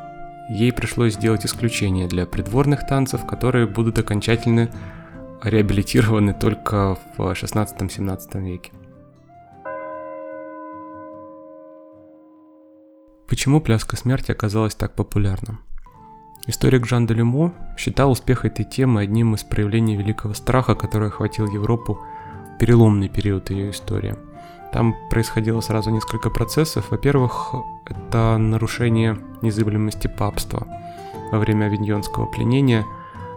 Ей 0.48 0.72
пришлось 0.72 1.14
сделать 1.14 1.44
исключение 1.44 2.08
для 2.08 2.24
придворных 2.24 2.86
танцев, 2.86 3.26
которые 3.26 3.66
будут 3.66 3.98
окончательно 3.98 4.70
реабилитированы 5.42 6.34
только 6.34 6.96
в 7.16 7.32
16-17 7.32 8.40
веке. 8.42 8.72
Почему 13.28 13.60
пляска 13.60 13.96
смерти 13.96 14.32
оказалась 14.32 14.74
так 14.74 14.94
популярна? 14.94 15.58
Историк 16.48 16.86
Жан 16.86 17.06
де 17.06 17.12
Люмо 17.12 17.52
считал 17.76 18.10
успех 18.10 18.46
этой 18.46 18.64
темы 18.64 19.02
одним 19.02 19.34
из 19.34 19.44
проявлений 19.44 19.96
великого 19.96 20.32
страха, 20.32 20.74
который 20.74 21.08
охватил 21.08 21.46
Европу 21.46 21.98
в 22.54 22.58
переломный 22.58 23.10
период 23.10 23.50
ее 23.50 23.70
истории. 23.70 24.16
Там 24.72 24.94
происходило 25.10 25.60
сразу 25.60 25.90
несколько 25.90 26.30
процессов. 26.30 26.90
Во-первых, 26.90 27.54
это 27.84 28.38
нарушение 28.38 29.18
незыблемости 29.42 30.06
папства. 30.06 30.66
Во 31.32 31.38
время 31.38 31.66
авиньонского 31.66 32.24
пленения 32.24 32.86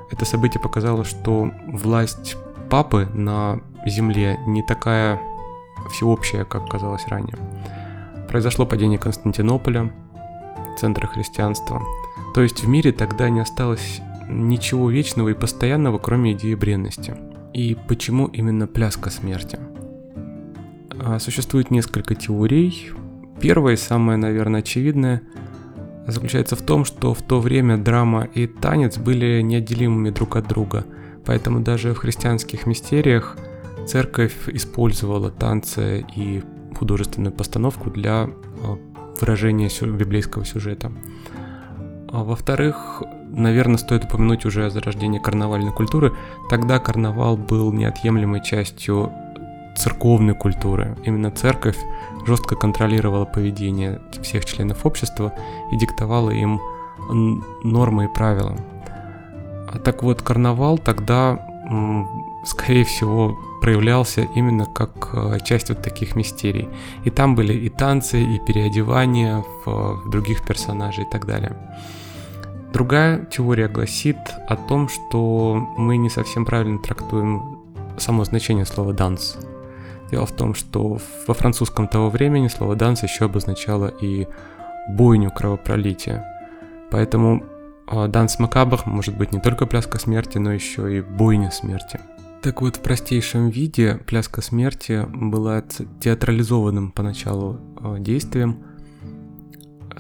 это 0.10 0.24
событие 0.24 0.62
показало, 0.62 1.04
что 1.04 1.52
власть 1.68 2.38
папы 2.70 3.10
на 3.14 3.60
земле 3.86 4.40
не 4.48 4.64
такая 4.64 5.20
всеобщая, 5.90 6.46
как 6.46 6.70
казалось 6.70 7.06
ранее. 7.08 7.36
Произошло 8.30 8.66
падение 8.66 8.98
Константинополя, 8.98 9.92
центра 10.78 11.08
христианства– 11.08 11.82
то 12.34 12.42
есть 12.42 12.64
в 12.64 12.68
мире 12.68 12.92
тогда 12.92 13.30
не 13.30 13.42
осталось 13.42 14.02
ничего 14.30 14.90
вечного 14.90 15.30
и 15.30 15.34
постоянного, 15.34 15.98
кроме 15.98 16.34
идеи 16.34 16.56
бренности. 16.56 17.16
И 17.54 17.78
почему 17.88 18.28
именно 18.28 18.68
пляска 18.68 19.10
смерти? 19.10 19.60
А, 21.00 21.20
существует 21.20 21.72
несколько 21.72 22.16
теорий. 22.16 22.92
Первая, 23.42 23.76
самая, 23.76 24.18
наверное, 24.18 24.62
очевидная, 24.62 25.22
заключается 26.08 26.56
в 26.56 26.62
том, 26.62 26.86
что 26.86 27.14
в 27.14 27.22
то 27.22 27.40
время 27.42 27.78
драма 27.78 28.24
и 28.24 28.48
танец 28.48 28.98
были 28.98 29.42
неотделимыми 29.42 30.12
друг 30.12 30.36
от 30.38 30.48
друга. 30.48 30.86
Поэтому 31.26 31.60
даже 31.60 31.94
в 31.94 31.98
христианских 31.98 32.66
мистериях 32.66 33.38
церковь 33.86 34.48
использовала 34.48 35.30
танцы 35.30 36.06
и 36.16 36.44
художественную 36.76 37.34
постановку 37.34 37.90
для 37.90 38.24
а, 38.24 38.30
выражения 39.20 39.70
библейского 39.98 40.46
сюжета. 40.46 40.92
А 42.14 42.24
во-вторых, 42.24 43.04
наверное, 43.30 43.78
стоит 43.78 44.04
упомянуть 44.04 44.46
уже 44.46 44.66
о 44.66 44.70
зарождении 44.70 45.20
карнавальной 45.20 45.72
культуры. 45.72 46.14
Тогда 46.50 46.80
карнавал 46.80 47.38
был 47.38 47.72
неотъемлемой 47.72 48.44
частью 48.44 49.12
церковной 49.76 50.36
культуры. 50.36 50.98
Именно 51.06 51.32
церковь 51.32 51.78
жестко 52.26 52.56
контролировала 52.56 53.26
поведение 53.26 54.02
всех 54.22 54.46
членов 54.46 54.86
общества 54.86 55.34
и 55.72 55.78
диктовала 55.78 56.32
им 56.32 56.60
нормы 57.64 58.06
и 58.06 58.08
правила. 58.08 58.58
А 59.74 59.80
так 59.80 60.04
вот, 60.04 60.22
карнавал 60.22 60.78
тогда, 60.78 61.40
скорее 62.46 62.84
всего, 62.84 63.38
проявлялся 63.62 64.28
именно 64.36 64.66
как 64.66 65.12
э, 65.14 65.38
часть 65.46 65.70
вот 65.70 65.84
таких 65.84 66.16
мистерий. 66.16 66.68
И 67.06 67.12
там 67.12 67.36
были 67.36 67.54
и 67.54 67.70
танцы, 67.70 68.22
и 68.22 68.40
переодевания 68.40 69.46
в, 69.64 70.02
в 70.04 70.10
других 70.10 70.44
персонажей 70.44 71.06
и 71.06 71.10
так 71.10 71.28
далее. 71.28 71.56
Другая 72.74 73.26
теория 73.26 73.68
гласит 73.68 74.18
о 74.48 74.56
том, 74.56 74.88
что 74.88 75.56
мы 75.78 75.98
не 75.98 76.10
совсем 76.10 76.46
правильно 76.46 76.80
трактуем 76.80 77.60
само 77.98 78.24
значение 78.24 78.66
слова 78.66 78.94
«данс». 78.94 79.38
Дело 80.10 80.26
в 80.26 80.32
том, 80.32 80.56
что 80.56 80.98
во 81.28 81.34
французском 81.34 81.88
того 81.90 82.10
времени 82.10 82.48
слово 82.48 82.76
«данс» 82.78 83.04
еще 83.04 83.26
обозначало 83.26 83.88
и 83.88 84.26
бойню 84.90 85.32
кровопролития. 85.32 86.26
Поэтому 86.92 87.44
а, 87.88 88.08
данс 88.08 88.40
макабр 88.40 88.82
может 88.86 89.18
быть 89.18 89.34
не 89.34 89.42
только 89.42 89.66
пляска 89.66 90.00
смерти, 90.00 90.38
но 90.38 90.54
еще 90.54 90.98
и 90.98 91.02
бойня 91.02 91.52
смерти. 91.52 92.00
Так 92.42 92.62
вот, 92.62 92.78
в 92.78 92.80
простейшем 92.80 93.50
виде 93.50 94.00
пляска 94.08 94.42
смерти 94.42 95.06
была 95.10 95.62
театрализованным 96.00 96.92
поначалу 96.92 97.60
а, 97.82 98.00
действием– 98.00 98.64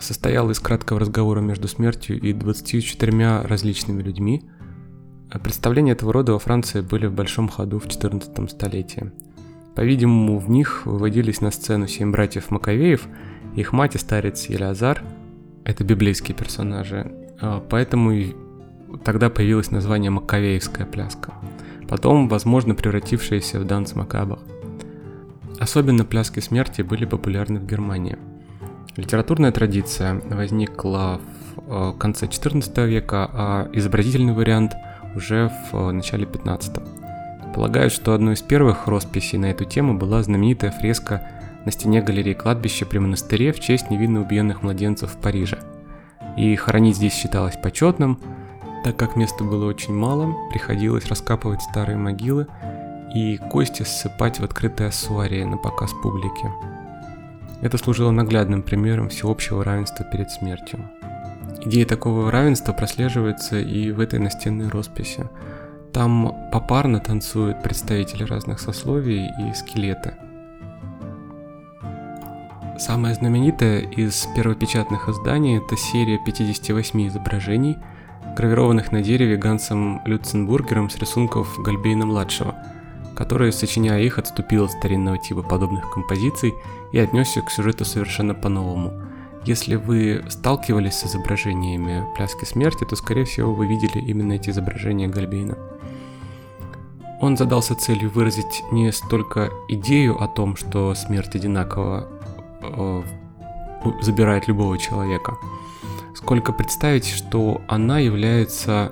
состоял 0.01 0.49
из 0.49 0.59
краткого 0.59 0.99
разговора 0.99 1.39
между 1.39 1.67
смертью 1.67 2.19
и 2.19 2.33
24 2.33 3.41
различными 3.41 4.01
людьми. 4.01 4.43
Представления 5.43 5.93
этого 5.93 6.11
рода 6.11 6.33
во 6.33 6.39
Франции 6.39 6.81
были 6.81 7.05
в 7.05 7.13
большом 7.13 7.47
ходу 7.47 7.79
в 7.79 7.87
14 7.87 8.49
столетии. 8.49 9.11
По-видимому, 9.75 10.39
в 10.39 10.49
них 10.49 10.85
выводились 10.85 11.39
на 11.39 11.51
сцену 11.51 11.87
семь 11.87 12.11
братьев 12.11 12.51
Маковеев, 12.51 13.07
их 13.55 13.71
мать 13.71 13.95
и 13.95 13.97
старец 13.97 14.47
Елеазар. 14.47 15.01
Это 15.63 15.83
библейские 15.83 16.35
персонажи. 16.35 17.11
А, 17.39 17.63
поэтому 17.69 18.11
и 18.11 18.35
тогда 19.05 19.29
появилось 19.29 19.71
название 19.71 20.11
Маковеевская 20.11 20.85
пляска. 20.85 21.33
Потом, 21.87 22.27
возможно, 22.27 22.75
превратившаяся 22.75 23.59
в 23.59 23.65
данс 23.65 23.95
Макабах. 23.95 24.39
Особенно 25.59 26.03
пляски 26.03 26.39
смерти 26.41 26.81
были 26.81 27.05
популярны 27.05 27.59
в 27.59 27.65
Германии– 27.65 28.17
Литературная 28.97 29.51
традиция 29.51 30.21
возникла 30.25 31.21
в 31.55 31.93
э, 31.93 31.97
конце 31.97 32.25
XIV 32.25 32.87
века, 32.87 33.29
а 33.33 33.69
изобразительный 33.71 34.33
вариант 34.33 34.73
уже 35.15 35.49
в 35.71 35.75
э, 35.75 35.91
начале 35.91 36.25
XV. 36.25 37.53
Полагают, 37.53 37.93
что 37.93 38.13
одной 38.13 38.33
из 38.33 38.41
первых 38.41 38.87
росписей 38.87 39.37
на 39.37 39.47
эту 39.47 39.63
тему 39.65 39.97
была 39.97 40.21
знаменитая 40.23 40.71
фреска 40.71 41.27
на 41.65 41.71
стене 41.71 42.01
галереи 42.01 42.33
кладбища 42.33 42.85
при 42.85 42.97
монастыре 42.97 43.53
в 43.53 43.59
честь 43.59 43.89
невинно 43.89 44.21
убиенных 44.21 44.61
младенцев 44.61 45.11
в 45.11 45.17
Париже. 45.17 45.59
И 46.37 46.55
хоронить 46.55 46.97
здесь 46.97 47.13
считалось 47.13 47.55
почетным, 47.55 48.19
так 48.83 48.97
как 48.97 49.15
места 49.15 49.43
было 49.43 49.65
очень 49.65 49.93
мало, 49.93 50.33
приходилось 50.49 51.07
раскапывать 51.07 51.61
старые 51.61 51.97
могилы 51.97 52.47
и 53.13 53.37
кости 53.37 53.83
ссыпать 53.83 54.39
в 54.39 54.43
открытые 54.43 54.87
ассуарии 54.87 55.43
на 55.43 55.57
показ 55.57 55.91
публике. 56.01 56.51
Это 57.61 57.77
служило 57.77 58.09
наглядным 58.09 58.63
примером 58.63 59.09
всеобщего 59.09 59.63
равенства 59.63 60.03
перед 60.03 60.31
смертью. 60.31 60.89
Идея 61.63 61.85
такого 61.85 62.31
равенства 62.31 62.73
прослеживается 62.73 63.59
и 63.59 63.91
в 63.91 63.99
этой 63.99 64.19
настенной 64.19 64.67
росписи. 64.69 65.29
Там 65.93 66.49
попарно 66.51 66.99
танцуют 66.99 67.61
представители 67.61 68.23
разных 68.23 68.59
сословий 68.59 69.27
и 69.27 69.53
скелеты. 69.53 70.15
Самое 72.79 73.13
знаменитое 73.13 73.81
из 73.81 74.27
первопечатных 74.35 75.07
изданий– 75.07 75.57
это 75.63 75.77
серия 75.77 76.19
58 76.25 77.07
изображений, 77.09 77.77
гравированных 78.35 78.91
на 78.91 79.03
дереве 79.03 79.37
Гансом 79.37 80.01
Люценбургером 80.05 80.89
с 80.89 80.97
рисунков 80.97 81.59
Гальбейна-младшего– 81.59 82.55
который, 83.15 83.51
сочиняя 83.51 84.01
их, 84.01 84.17
отступил 84.17 84.65
от 84.65 84.71
старинного 84.71 85.17
типа 85.17 85.43
подобных 85.43 85.89
композиций 85.91 86.53
и 86.91 86.99
отнесся 86.99 87.41
к 87.41 87.51
сюжету 87.51 87.85
совершенно 87.85 88.33
по-новому. 88.33 88.93
Если 89.45 89.75
вы 89.75 90.23
сталкивались 90.29 90.95
с 90.95 91.05
изображениями 91.05 92.05
пляски 92.15 92.45
смерти, 92.45 92.85
то, 92.85 92.95
скорее 92.95 93.25
всего, 93.25 93.53
вы 93.53 93.65
видели 93.65 93.99
именно 93.99 94.33
эти 94.33 94.51
изображения 94.51 95.07
Гальбейна. 95.07 95.57
Он 97.19 97.37
задался 97.37 97.75
целью 97.75 98.09
выразить 98.09 98.63
не 98.71 98.91
столько 98.91 99.51
идею 99.67 100.21
о 100.21 100.27
том, 100.27 100.55
что 100.55 100.93
смерть 100.95 101.35
одинаково 101.35 102.07
э, 102.61 103.03
забирает 104.01 104.47
любого 104.47 104.77
человека, 104.77 105.37
сколько 106.15 106.51
представить, 106.51 107.07
что 107.07 107.61
она 107.67 107.99
является 107.99 108.91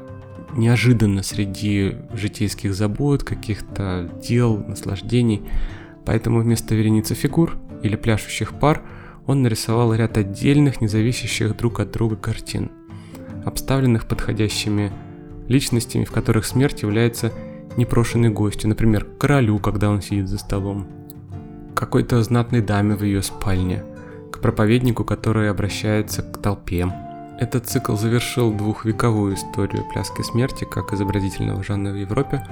неожиданно 0.54 1.24
среди 1.24 1.96
житейских 2.14 2.74
забот, 2.74 3.24
каких-то 3.24 4.10
дел, 4.22 4.58
наслаждений. 4.58 5.42
Поэтому 6.06 6.42
вместо 6.42 6.76
вереницы 6.76 7.14
фигур 7.14 7.58
или 7.84 7.96
пляшущих 7.96 8.54
пар 8.54 8.82
он 9.26 9.44
нарисовал 9.44 9.94
ряд 9.94 10.18
отдельных, 10.18 10.82
независящих 10.82 11.56
друг 11.56 11.80
от 11.80 11.92
друга 11.92 12.16
картин, 12.16 12.72
обставленных 13.46 14.08
подходящими 14.08 14.92
личностями, 15.48 16.04
в 16.04 16.12
которых 16.12 16.46
смерть 16.46 16.82
является 16.82 17.32
непрошенной 17.78 18.30
гостью, 18.30 18.70
например, 18.70 19.06
королю, 19.20 19.60
когда 19.60 19.90
он 19.90 20.02
сидит 20.02 20.28
за 20.28 20.38
столом, 20.38 20.88
какой-то 21.76 22.22
знатной 22.24 22.62
даме 22.62 22.96
в 22.96 23.04
ее 23.04 23.22
спальне, 23.22 23.84
к 24.32 24.40
проповеднику, 24.40 25.04
который 25.04 25.50
обращается 25.50 26.22
к 26.24 26.38
толпе. 26.42 26.88
Этот 27.40 27.68
цикл 27.68 27.96
завершил 27.96 28.52
двухвековую 28.52 29.36
историю 29.36 29.86
пляски 29.86 30.24
смерти 30.24 30.66
как 30.66 30.92
изобразительного 30.92 31.64
жанра 31.64 31.94
в 31.94 31.96
Европе. 31.96 32.46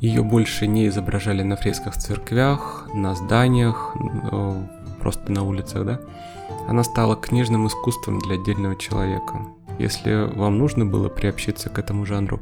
Ее 0.00 0.24
больше 0.24 0.66
не 0.66 0.88
изображали 0.88 1.44
на 1.44 1.54
фресках 1.54 1.94
в 1.94 1.98
церквях, 1.98 2.88
на 2.92 3.14
зданиях, 3.14 3.94
э, 4.32 4.66
просто 5.00 5.30
на 5.30 5.44
улицах, 5.44 5.86
да? 5.86 6.00
Она 6.66 6.82
стала 6.82 7.14
книжным 7.14 7.68
искусством 7.68 8.18
для 8.18 8.34
отдельного 8.34 8.74
человека. 8.74 9.46
Если 9.78 10.28
вам 10.36 10.58
нужно 10.58 10.84
было 10.84 11.08
приобщиться 11.08 11.70
к 11.70 11.78
этому 11.78 12.04
жанру, 12.04 12.40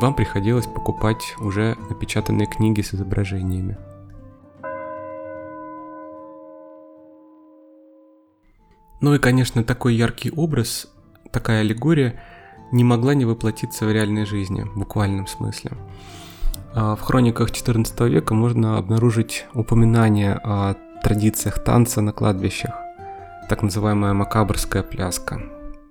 вам 0.00 0.12
приходилось 0.12 0.66
покупать 0.66 1.36
уже 1.38 1.76
напечатанные 1.88 2.48
книги 2.48 2.80
с 2.80 2.92
изображениями. 2.92 3.78
Ну 9.00 9.14
и, 9.14 9.20
конечно, 9.20 9.62
такой 9.62 9.94
яркий 9.94 10.32
образ, 10.32 10.88
такая 11.32 11.60
аллегория 11.60 12.20
не 12.72 12.84
могла 12.84 13.14
не 13.14 13.24
воплотиться 13.24 13.86
в 13.86 13.92
реальной 13.92 14.26
жизни, 14.26 14.62
в 14.62 14.78
буквальном 14.78 15.26
смысле. 15.26 15.72
А 16.74 16.96
в 16.96 17.00
хрониках 17.00 17.50
XIV 17.50 18.08
века 18.08 18.34
можно 18.34 18.76
обнаружить 18.78 19.46
упоминание 19.54 20.34
о 20.34 20.74
традициях 21.02 21.62
танца 21.62 22.00
на 22.00 22.12
кладбищах, 22.12 22.74
так 23.48 23.62
называемая 23.62 24.12
макабрская 24.12 24.82
пляска. 24.82 25.40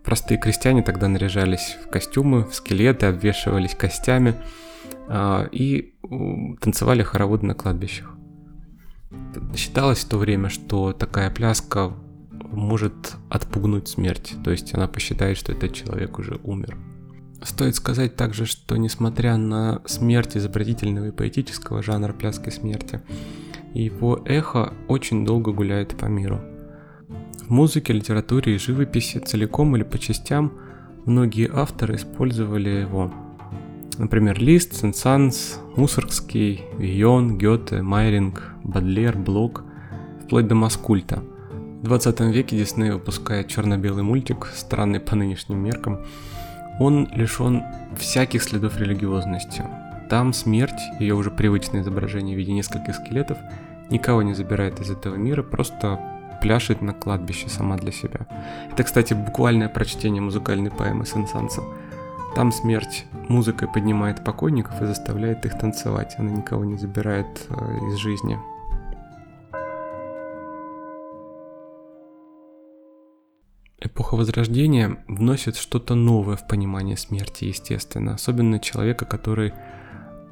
Простые 0.04 0.40
крестьяне 0.40 0.84
тогда 0.84 1.08
наряжались 1.08 1.78
в 1.84 1.90
костюмы, 1.90 2.44
в 2.44 2.54
скелеты, 2.54 3.08
обвешивались 3.08 3.74
костями 3.74 4.36
а, 5.08 5.48
и 5.52 5.96
танцевали 6.62 7.02
хороводы 7.02 7.48
на 7.48 7.56
кладбищах. 7.56 8.12
Считалось 9.56 10.04
в 10.04 10.08
то 10.08 10.18
время, 10.18 10.50
что 10.50 10.94
такая 10.94 11.32
пляска 11.32 11.94
может 12.52 13.16
отпугнуть 13.30 13.88
смерть, 13.88 14.34
то 14.44 14.52
есть 14.52 14.74
она 14.74 14.88
посчитает, 14.88 15.38
что 15.38 15.52
этот 15.52 15.74
человек 15.74 16.20
уже 16.20 16.40
умер. 16.44 16.78
Стоит 17.42 17.76
сказать 17.76 18.16
также, 18.16 18.46
что 18.46 18.78
несмотря 18.78 19.38
на 19.38 19.82
смерть 19.86 20.38
изобразительного 20.38 21.08
и 21.08 21.12
поэтического 21.12 21.84
жанра 21.84 22.14
пляски 22.14 22.50
смерти, 22.50 23.02
его 23.74 24.22
эхо 24.26 24.74
очень 24.88 25.26
долго 25.26 25.52
гуляет 25.52 25.98
по 25.98 26.06
миру. 26.06 26.42
В 27.46 27.50
музыке, 27.50 27.94
литературе 27.94 28.56
и 28.56 28.58
живописи 28.58 29.20
целиком 29.20 29.76
или 29.76 29.84
по 29.84 30.00
частям 30.00 30.54
многие 31.06 31.50
авторы 31.54 31.96
использовали 31.96 32.70
его. 32.70 33.14
Например, 33.98 34.40
Лист, 34.40 34.74
Сен-Санс, 34.74 35.60
Мусоргский, 35.76 36.62
Вийон, 36.78 37.38
Гёте, 37.38 37.82
Майринг, 37.82 38.54
Бадлер, 38.64 39.18
Блок, 39.18 39.64
вплоть 40.24 40.48
до 40.48 40.56
Маскульта– 40.56 41.24
в 41.86 41.88
20 41.88 42.20
веке 42.22 42.58
Дисней 42.58 42.90
выпускает 42.90 43.48
черно-белый 43.48 44.02
мультик, 44.02 44.48
странный 44.56 45.00
по 45.00 45.16
нынешним 45.16 45.60
меркам. 45.60 46.00
Он 46.80 47.08
лишен 47.14 47.62
всяких 47.96 48.42
следов 48.42 48.80
религиозности. 48.80 49.64
Там 50.10 50.34
смерть, 50.34 50.82
ее 51.00 51.14
уже 51.14 51.30
привычное 51.30 51.82
изображение 51.82 52.36
в 52.36 52.40
виде 52.40 52.54
нескольких 52.54 52.96
скелетов, 52.96 53.38
никого 53.92 54.24
не 54.24 54.34
забирает 54.34 54.80
из 54.80 54.90
этого 54.90 55.14
мира, 55.14 55.44
просто 55.44 56.00
пляшет 56.42 56.82
на 56.82 56.94
кладбище 56.94 57.50
сама 57.50 57.78
для 57.78 57.92
себя. 57.92 58.22
Это, 58.72 58.84
кстати, 58.84 59.14
буквальное 59.14 59.70
прочтение 59.70 60.24
музыкальной 60.24 60.72
поэмы 60.72 61.06
Сен-Санса. 61.06 61.62
Там 62.36 62.52
смерть 62.52 63.06
музыкой 63.30 63.68
поднимает 63.68 64.24
покойников 64.24 64.82
и 64.82 64.88
заставляет 64.88 65.46
их 65.46 65.56
танцевать. 65.60 66.16
Она 66.18 66.32
никого 66.32 66.66
не 66.66 66.78
забирает 66.78 67.46
э, 67.50 67.78
из 67.92 67.98
жизни. 67.98 68.40
Эпоха 73.86 74.16
Возрождения 74.16 74.98
вносит 75.08 75.56
что-то 75.56 75.94
новое 75.94 76.38
в 76.38 76.48
понимание 76.48 76.98
смерти, 76.98 77.46
естественно. 77.46 78.16
Особенно 78.16 78.60
человека, 78.60 79.06
который 79.06 79.54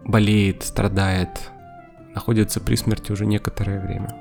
болеет, 0.04 0.64
страдает, 0.64 1.52
находится 2.16 2.60
при 2.60 2.74
смерти 2.74 3.12
уже 3.12 3.28
некоторое 3.28 3.80
время. 3.80 4.12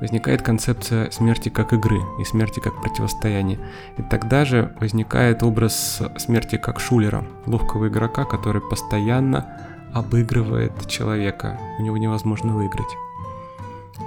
Возникает 0.00 0.42
концепция 0.42 1.10
смерти 1.10 1.48
как 1.48 1.72
игры 1.72 1.98
и 2.20 2.24
смерти 2.24 2.60
как 2.60 2.80
противостояния. 2.80 3.58
И 3.98 4.02
тогда 4.02 4.44
же 4.44 4.72
возникает 4.78 5.42
образ 5.42 6.00
смерти 6.18 6.56
как 6.56 6.78
шулера, 6.78 7.24
ловкого 7.46 7.88
игрока, 7.88 8.24
который 8.24 8.62
постоянно 8.62 9.66
обыгрывает 9.92 10.86
человека. 10.86 11.58
У 11.80 11.82
него 11.82 11.96
невозможно 11.96 12.54
выиграть. 12.54 12.96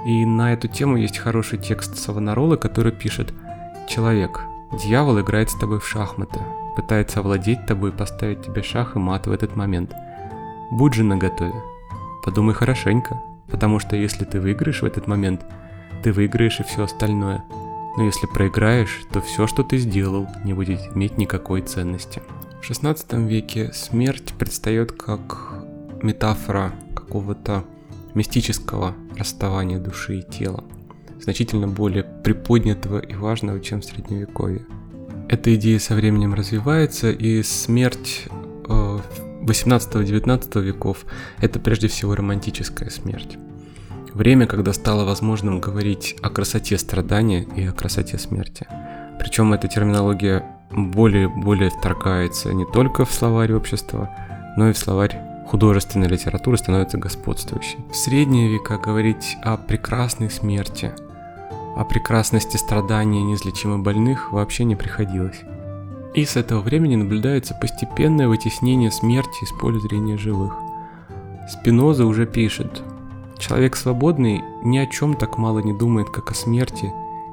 И 0.06 0.24
на 0.24 0.54
эту 0.54 0.68
тему 0.68 0.96
есть 0.96 1.18
хороший 1.18 1.58
текст 1.58 1.98
Савонарола, 1.98 2.56
который 2.56 2.92
пишет 2.92 3.34
«Человек, 3.86 4.40
Дьявол 4.78 5.20
играет 5.20 5.50
с 5.50 5.54
тобой 5.54 5.78
в 5.78 5.86
шахматы, 5.86 6.40
пытается 6.74 7.20
овладеть 7.20 7.64
тобой 7.64 7.90
и 7.90 7.92
поставить 7.92 8.42
тебе 8.42 8.62
шах 8.62 8.96
и 8.96 8.98
мат 8.98 9.28
в 9.28 9.32
этот 9.32 9.54
момент. 9.54 9.94
Будь 10.72 10.94
же 10.94 11.04
наготове. 11.04 11.54
Подумай 12.24 12.54
хорошенько, 12.54 13.20
потому 13.48 13.78
что 13.78 13.94
если 13.94 14.24
ты 14.24 14.40
выиграешь 14.40 14.82
в 14.82 14.84
этот 14.84 15.06
момент, 15.06 15.42
ты 16.02 16.12
выиграешь 16.12 16.58
и 16.58 16.64
все 16.64 16.84
остальное. 16.84 17.44
Но 17.96 18.02
если 18.02 18.26
проиграешь, 18.26 19.02
то 19.12 19.20
все, 19.20 19.46
что 19.46 19.62
ты 19.62 19.78
сделал, 19.78 20.26
не 20.44 20.54
будет 20.54 20.80
иметь 20.96 21.18
никакой 21.18 21.60
ценности. 21.60 22.20
В 22.60 22.64
16 22.64 23.12
веке 23.12 23.72
смерть 23.72 24.34
предстает 24.36 24.90
как 24.90 25.52
метафора 26.02 26.72
какого-то 26.96 27.64
мистического 28.14 28.94
расставания 29.16 29.78
души 29.78 30.18
и 30.18 30.22
тела 30.22 30.64
значительно 31.24 31.66
более 31.66 32.04
приподнятого 32.04 32.98
и 32.98 33.14
важного, 33.14 33.60
чем 33.60 33.80
в 33.80 33.84
средневековье. 33.84 34.64
Эта 35.28 35.54
идея 35.54 35.78
со 35.78 35.94
временем 35.94 36.34
развивается, 36.34 37.10
и 37.10 37.42
смерть 37.42 38.26
18-19 38.66 40.50
э, 40.54 40.60
веков– 40.60 41.06
это 41.40 41.58
прежде 41.58 41.88
всего 41.88 42.14
романтическая 42.14 42.90
смерть. 42.90 43.38
Время, 44.12 44.46
когда 44.46 44.72
стало 44.72 45.04
возможным 45.04 45.60
говорить 45.60 46.14
о 46.22 46.28
красоте 46.30 46.78
страдания 46.78 47.46
и 47.56 47.64
о 47.66 47.72
красоте 47.72 48.18
смерти. 48.18 48.66
Причем 49.18 49.52
эта 49.54 49.66
терминология 49.66 50.44
более-более 50.70 51.70
вторгается 51.70 52.52
не 52.52 52.66
только 52.66 53.04
в 53.04 53.12
словарь 53.12 53.54
общества, 53.54 54.10
но 54.56 54.68
и 54.68 54.72
в 54.72 54.78
словарь 54.78 55.18
художественной 55.46 56.08
литературы 56.08 56.58
становится 56.58 56.98
господствующей. 56.98 57.78
В 57.90 57.96
средние 57.96 58.52
века 58.52 58.78
говорить 58.78 59.36
о 59.42 59.56
прекрасной 59.56 60.30
смерти– 60.30 60.92
о 61.76 61.84
прекрасности 61.84 62.56
страдания 62.56 63.22
неизлечимо 63.22 63.78
больных 63.78 64.32
вообще 64.32 64.64
не 64.64 64.76
приходилось. 64.76 65.40
И 66.14 66.24
с 66.24 66.36
этого 66.36 66.60
времени 66.60 66.94
наблюдается 66.94 67.54
постепенное 67.60 68.28
вытеснение 68.28 68.92
смерти 68.92 69.42
из 69.42 69.50
поля 69.50 69.80
зрения 69.80 70.16
живых. 70.16 70.54
Спиноза 71.48 72.06
уже 72.06 72.26
пишет, 72.26 72.82
человек 73.38 73.74
свободный 73.74 74.42
ни 74.62 74.78
о 74.78 74.86
чем 74.86 75.14
так 75.14 75.36
мало 75.36 75.58
не 75.58 75.72
думает, 75.72 76.10
как 76.10 76.30
о 76.30 76.34
смерти, 76.34 76.92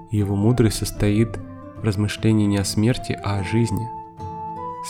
и 0.10 0.17
его 0.17 0.36
мудрость 0.36 0.77
состоит 0.77 1.38
в 1.80 1.84
размышлении 1.84 2.47
не 2.47 2.58
о 2.58 2.65
смерти, 2.65 3.17
а 3.23 3.39
о 3.39 3.43
жизни. 3.43 3.88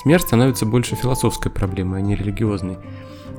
Смерть 0.01 0.23
становится 0.23 0.65
больше 0.65 0.95
философской 0.95 1.51
проблемой, 1.51 1.99
а 1.99 2.01
не 2.01 2.15
религиозной. 2.15 2.77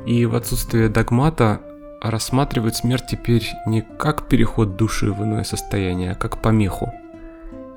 И 0.04 0.26
в 0.26 0.34
отсутствие 0.34 0.88
догмата 0.90 1.62
рассматривают 2.10 2.76
смерть 2.76 3.04
теперь 3.08 3.48
не 3.66 3.82
как 3.82 4.28
переход 4.28 4.76
души 4.76 5.12
в 5.12 5.22
иное 5.22 5.44
состояние, 5.44 6.12
а 6.12 6.14
как 6.14 6.42
помеху. 6.42 6.92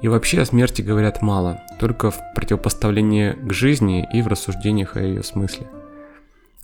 И 0.01 0.07
вообще 0.07 0.41
о 0.41 0.45
смерти 0.45 0.81
говорят 0.81 1.21
мало, 1.21 1.61
только 1.79 2.11
в 2.11 2.17
противопоставлении 2.33 3.33
к 3.33 3.53
жизни 3.53 4.07
и 4.11 4.21
в 4.21 4.27
рассуждениях 4.27 4.95
о 4.95 5.01
ее 5.01 5.23
смысле. 5.23 5.67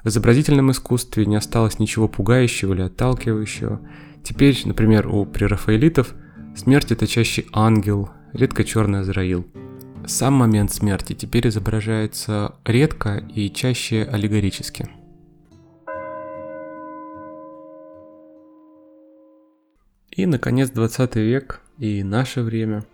В 0.03 0.07
изобразительном 0.07 0.71
искусстве 0.71 1.25
не 1.25 1.35
осталось 1.35 1.79
ничего 1.79 2.07
пугающего 2.07 2.73
или 2.73 2.81
отталкивающего. 2.81 3.79
Теперь, 4.23 4.59
например, 4.65 5.07
у 5.07 5.25
прерафаэлитов 5.25 6.13
смерть 6.55 6.91
это 6.91 7.07
чаще 7.07 7.45
ангел, 7.53 8.09
редко 8.33 8.63
черный 8.63 9.01
Азраил. 9.01 9.45
Сам 10.07 10.33
момент 10.33 10.71
смерти 10.71 11.13
теперь 11.13 11.47
изображается 11.47 12.55
редко 12.65 13.23
и 13.35 13.51
чаще 13.51 14.03
аллегорически– 14.03 14.89
И, 20.21 20.27
наконец, 20.27 20.69
20 20.69 21.15
век 21.15 21.61
и 21.79 22.03
наше 22.03 22.43
время. 22.43 22.85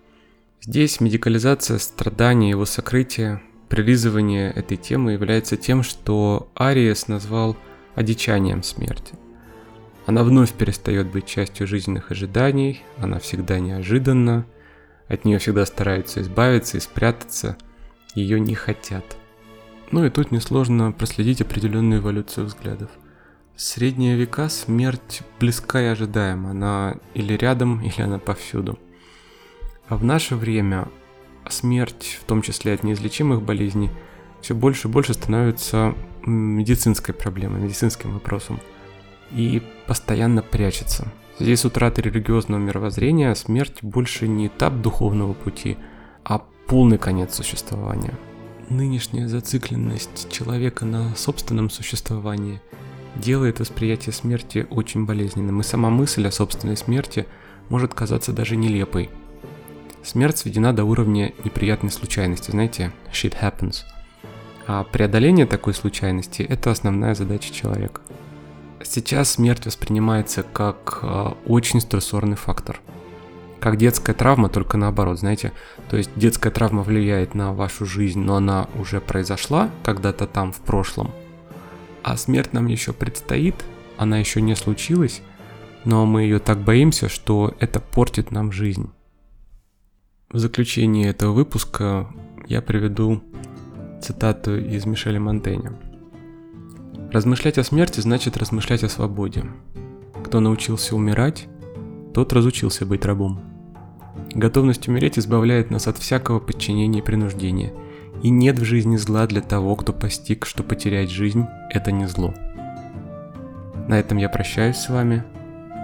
Здесь 0.61 1.01
медикализация 1.01 1.77
страдания, 1.77 2.51
его 2.51 2.63
сокрытие, 2.63 3.41
прилизывание 3.67 4.49
этой 4.49 4.77
темы 4.77 5.11
является 5.11 5.57
тем, 5.57 5.83
что 5.83 6.49
Ариес 6.55 7.09
назвал 7.09 7.57
одичанием 7.95 8.63
смерти. 8.63 9.15
Она 10.05 10.23
вновь 10.23 10.53
перестает 10.53 11.11
быть 11.11 11.25
частью 11.25 11.67
жизненных 11.67 12.11
ожиданий, 12.11 12.81
она 12.97 13.19
всегда 13.19 13.59
неожиданна, 13.59 14.45
от 15.09 15.25
нее 15.25 15.39
всегда 15.39 15.65
стараются 15.65 16.21
избавиться 16.21 16.77
и 16.77 16.79
спрятаться, 16.79 17.57
ее 18.15 18.39
не 18.39 18.55
хотят. 18.55 19.17
Ну 19.91 20.05
и 20.05 20.09
тут 20.09 20.31
несложно 20.31 20.93
проследить 20.93 21.41
определенную 21.41 21.99
эволюцию 21.99 22.45
взглядов. 22.45 22.89
Средние 23.59 24.15
века 24.15 24.49
смерть 24.49 25.23
близка 25.39 25.81
и 25.81 25.85
ожидаема, 25.85 26.51
она 26.51 26.97
или 27.15 27.33
рядом, 27.33 27.81
или 27.81 28.01
она 28.01 28.19
повсюду. 28.19 28.77
А 29.87 29.97
в 29.97 30.03
наше 30.03 30.35
время 30.35 30.89
смерть, 31.49 32.19
в 32.21 32.25
том 32.25 32.43
числе 32.43 32.73
от 32.73 32.83
неизлечимых 32.83 33.41
болезней, 33.41 33.89
все 34.41 34.53
больше 34.53 34.87
и 34.87 34.91
больше 34.91 35.15
становится 35.15 35.95
медицинской 36.23 37.15
проблемой, 37.15 37.59
медицинским 37.59 38.13
вопросом. 38.13 38.59
И 39.31 39.63
постоянно 39.87 40.43
прячется. 40.43 41.11
С 41.39 41.65
утратой 41.65 42.03
религиозного 42.03 42.59
мировоззрения 42.59 43.33
смерть 43.33 43.79
больше 43.81 44.27
не 44.27 44.47
этап 44.47 44.75
духовного 44.81 45.33
пути, 45.33 45.77
а 46.23 46.43
полный 46.67 46.99
конец 46.99 47.33
существования. 47.33 48.13
Нынешняя 48.69 49.27
зацикленность 49.27 50.31
человека 50.31 50.85
на 50.85 51.15
собственном 51.15 51.71
существовании 51.71 52.61
делает 53.17 53.59
восприятие 53.59 54.13
смерти 54.13 54.67
очень 54.69 55.05
болезненным, 55.05 55.59
и 55.59 55.63
сама 55.63 55.89
мысль 55.89 56.27
о 56.27 56.31
собственной 56.31 56.77
смерти 56.77 57.27
может 57.69 57.93
казаться 57.93 58.31
даже 58.31 58.55
нелепой. 58.55 59.09
Смерть 60.03 60.37
сведена 60.37 60.73
до 60.73 60.85
уровня 60.85 61.33
неприятной 61.43 61.91
случайности, 61.91 62.51
знаете, 62.51 62.91
shit 63.11 63.35
happens. 63.41 63.79
А 64.65 64.83
преодоление 64.83 65.45
такой 65.45 65.73
случайности– 65.73 66.41
это 66.49 66.71
основная 66.71 67.15
задача 67.15 67.53
человека. 67.53 68.01
Сейчас 68.83 69.31
смерть 69.31 69.65
воспринимается 69.65 70.43
как 70.43 70.99
э, 71.01 71.31
очень 71.45 71.81
стрессорный 71.81 72.37
фактор– 72.37 72.79
как 73.59 73.77
детская 73.77 74.13
травма, 74.13 74.49
только 74.49 74.77
наоборот, 74.77 75.19
знаете. 75.19 75.51
То 75.89 75.97
есть 75.97 76.11
детская 76.15 76.51
травма 76.51 76.83
влияет 76.83 77.33
на 77.33 77.53
вашу 77.53 77.85
жизнь, 77.85 78.19
но 78.19 78.35
она 78.35 78.67
уже 78.75 79.01
произошла 79.01 79.69
когда-то 79.83 80.27
там 80.27 80.51
в 80.51 80.59
прошлом. 80.59 81.11
А 82.07 82.15
смерть 82.15 82.53
нам 82.53 82.67
еще 82.67 82.93
предстоит, 82.93 83.65
она 83.97 84.17
еще 84.17 84.41
не 84.41 84.55
случилась, 84.55 85.21
но 85.83 86.05
мы 86.05 86.21
ее 86.21 86.39
так 86.39 86.57
боимся, 86.57 87.09
что 87.09 87.53
это 87.59 87.81
портит 87.81 88.31
нам 88.31 88.53
жизнь. 88.53 88.89
В 90.29 90.37
заключении 90.37 91.05
этого 91.05 91.33
выпуска 91.33 92.07
я 92.47 92.61
приведу 92.61 93.21
цитату 94.01 94.57
из 94.57 94.85
Мишеля 94.85 95.19
Монтэня. 95.19 95.73
Размышлять 97.11 97.57
о 97.57 97.65
смерти 97.65 97.99
значит 97.99 98.37
размышлять 98.37 98.85
о 98.85 98.89
свободе. 98.89 99.43
Кто 100.23 100.39
научился 100.39 100.95
умирать, 100.95 101.49
тот 102.13 102.31
разучился 102.31 102.85
быть 102.85 103.03
рабом. 103.03 103.41
Готовность 104.33 104.87
умереть 104.87 105.19
избавляет 105.19 105.71
нас 105.71 105.87
от 105.87 105.97
всякого 105.97 106.39
подчинения 106.39 106.99
и 106.99 107.03
принуждения. 107.03 107.73
И 108.23 108.29
нет 108.29 108.57
в 108.59 108.63
жизни 108.63 108.97
зла 108.97 109.27
для 109.27 109.41
того, 109.41 109.75
кто 109.75 109.93
постиг, 109.93 110.45
что 110.45 110.63
потерять 110.63 111.09
жизнь– 111.09 111.45
это 111.69 111.91
не 111.91 112.07
зло. 112.07 112.33
На 113.87 113.99
этом 113.99 114.17
я 114.17 114.29
прощаюсь 114.29 114.77
с 114.77 114.89
вами. 114.89 115.23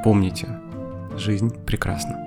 Помните, 0.03 0.59
жизнь 1.17 1.53
прекрасна. 1.65 2.22